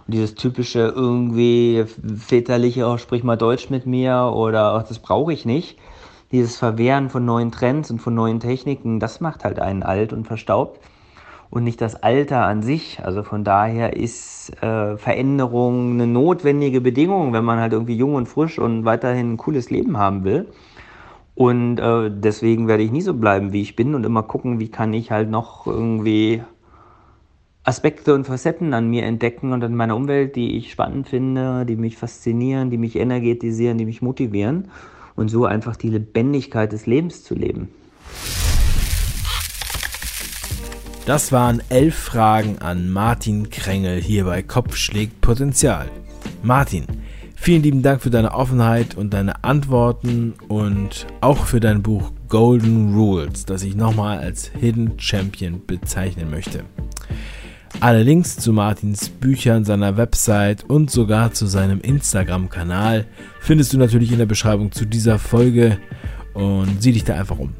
Und 0.06 0.14
dieses 0.14 0.36
typische 0.36 0.92
irgendwie 0.94 1.84
väterliche, 2.16 2.86
oh, 2.86 2.98
sprich 2.98 3.24
mal 3.24 3.36
Deutsch 3.36 3.70
mit 3.70 3.86
mir 3.86 4.32
oder 4.34 4.76
oh, 4.76 4.84
das 4.88 5.00
brauche 5.00 5.32
ich 5.32 5.44
nicht, 5.44 5.78
dieses 6.30 6.56
Verwehren 6.56 7.10
von 7.10 7.24
neuen 7.24 7.50
Trends 7.50 7.90
und 7.90 7.98
von 7.98 8.14
neuen 8.14 8.38
Techniken, 8.38 9.00
das 9.00 9.20
macht 9.20 9.44
halt 9.44 9.58
einen 9.58 9.82
alt 9.82 10.12
und 10.12 10.28
verstaubt 10.28 10.78
und 11.52 11.64
nicht 11.64 11.82
das 11.82 12.02
Alter 12.02 12.46
an 12.46 12.62
sich. 12.62 13.00
Also 13.04 13.22
von 13.22 13.44
daher 13.44 13.94
ist 13.94 14.50
äh, 14.62 14.96
Veränderung 14.96 15.92
eine 15.92 16.06
notwendige 16.06 16.80
Bedingung, 16.80 17.34
wenn 17.34 17.44
man 17.44 17.60
halt 17.60 17.74
irgendwie 17.74 17.94
jung 17.94 18.14
und 18.14 18.26
frisch 18.26 18.58
und 18.58 18.86
weiterhin 18.86 19.34
ein 19.34 19.36
cooles 19.36 19.68
Leben 19.68 19.98
haben 19.98 20.24
will. 20.24 20.48
Und 21.34 21.78
äh, 21.78 22.10
deswegen 22.10 22.68
werde 22.68 22.82
ich 22.82 22.90
nie 22.90 23.02
so 23.02 23.12
bleiben, 23.12 23.52
wie 23.52 23.60
ich 23.60 23.76
bin 23.76 23.94
und 23.94 24.06
immer 24.06 24.22
gucken, 24.22 24.60
wie 24.60 24.70
kann 24.70 24.94
ich 24.94 25.10
halt 25.10 25.28
noch 25.28 25.66
irgendwie 25.66 26.42
Aspekte 27.64 28.14
und 28.14 28.26
Facetten 28.26 28.72
an 28.72 28.88
mir 28.88 29.04
entdecken 29.04 29.52
und 29.52 29.62
an 29.62 29.76
meiner 29.76 29.94
Umwelt, 29.94 30.36
die 30.36 30.56
ich 30.56 30.72
spannend 30.72 31.06
finde, 31.06 31.66
die 31.66 31.76
mich 31.76 31.98
faszinieren, 31.98 32.70
die 32.70 32.78
mich 32.78 32.96
energetisieren, 32.96 33.76
die 33.76 33.84
mich 33.84 34.00
motivieren 34.00 34.70
und 35.16 35.28
so 35.28 35.44
einfach 35.44 35.76
die 35.76 35.90
Lebendigkeit 35.90 36.72
des 36.72 36.86
Lebens 36.86 37.24
zu 37.24 37.34
leben. 37.34 37.68
Das 41.04 41.32
waren 41.32 41.60
elf 41.68 41.96
Fragen 41.96 42.58
an 42.58 42.88
Martin 42.88 43.50
Krängel 43.50 44.00
hier 44.00 44.24
bei 44.24 44.40
Kopf 44.40 44.76
schlägt 44.76 45.20
Potenzial. 45.20 45.90
Martin, 46.44 46.86
vielen 47.34 47.64
lieben 47.64 47.82
Dank 47.82 48.02
für 48.02 48.10
deine 48.10 48.32
Offenheit 48.32 48.96
und 48.96 49.12
deine 49.12 49.42
Antworten 49.42 50.34
und 50.46 51.08
auch 51.20 51.44
für 51.44 51.58
dein 51.58 51.82
Buch 51.82 52.12
Golden 52.28 52.94
Rules, 52.94 53.44
das 53.44 53.64
ich 53.64 53.74
nochmal 53.74 54.18
als 54.18 54.52
Hidden 54.60 54.92
Champion 54.96 55.66
bezeichnen 55.66 56.30
möchte. 56.30 56.62
Alle 57.80 58.04
Links 58.04 58.36
zu 58.36 58.52
Martins 58.52 59.08
Büchern, 59.08 59.64
seiner 59.64 59.96
Website 59.96 60.62
und 60.70 60.88
sogar 60.88 61.32
zu 61.32 61.46
seinem 61.46 61.80
Instagram-Kanal 61.80 63.06
findest 63.40 63.72
du 63.72 63.78
natürlich 63.78 64.12
in 64.12 64.18
der 64.18 64.26
Beschreibung 64.26 64.70
zu 64.70 64.84
dieser 64.84 65.18
Folge 65.18 65.78
und 66.32 66.80
sieh 66.80 66.92
dich 66.92 67.02
da 67.02 67.16
einfach 67.16 67.40
um. 67.40 67.54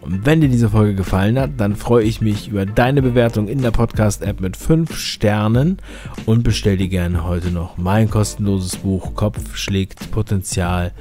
Und 0.00 0.24
wenn 0.24 0.40
dir 0.40 0.48
diese 0.48 0.70
Folge 0.70 0.94
gefallen 0.94 1.36
hat, 1.38 1.50
dann 1.56 1.74
freue 1.74 2.04
ich 2.04 2.20
mich 2.20 2.46
über 2.48 2.64
deine 2.64 3.02
Bewertung 3.02 3.48
in 3.48 3.60
der 3.60 3.72
Podcast-App 3.72 4.40
mit 4.40 4.56
5 4.56 4.96
Sternen 4.96 5.78
und 6.26 6.44
bestell 6.44 6.76
dir 6.76 6.86
gerne 6.88 7.24
heute 7.24 7.50
noch 7.50 7.76
mein 7.76 8.08
kostenloses 8.08 8.76
Buch 8.76 9.14
Kopf 9.14 9.56
schlägt 9.56 10.12
Potenzial 10.12 10.92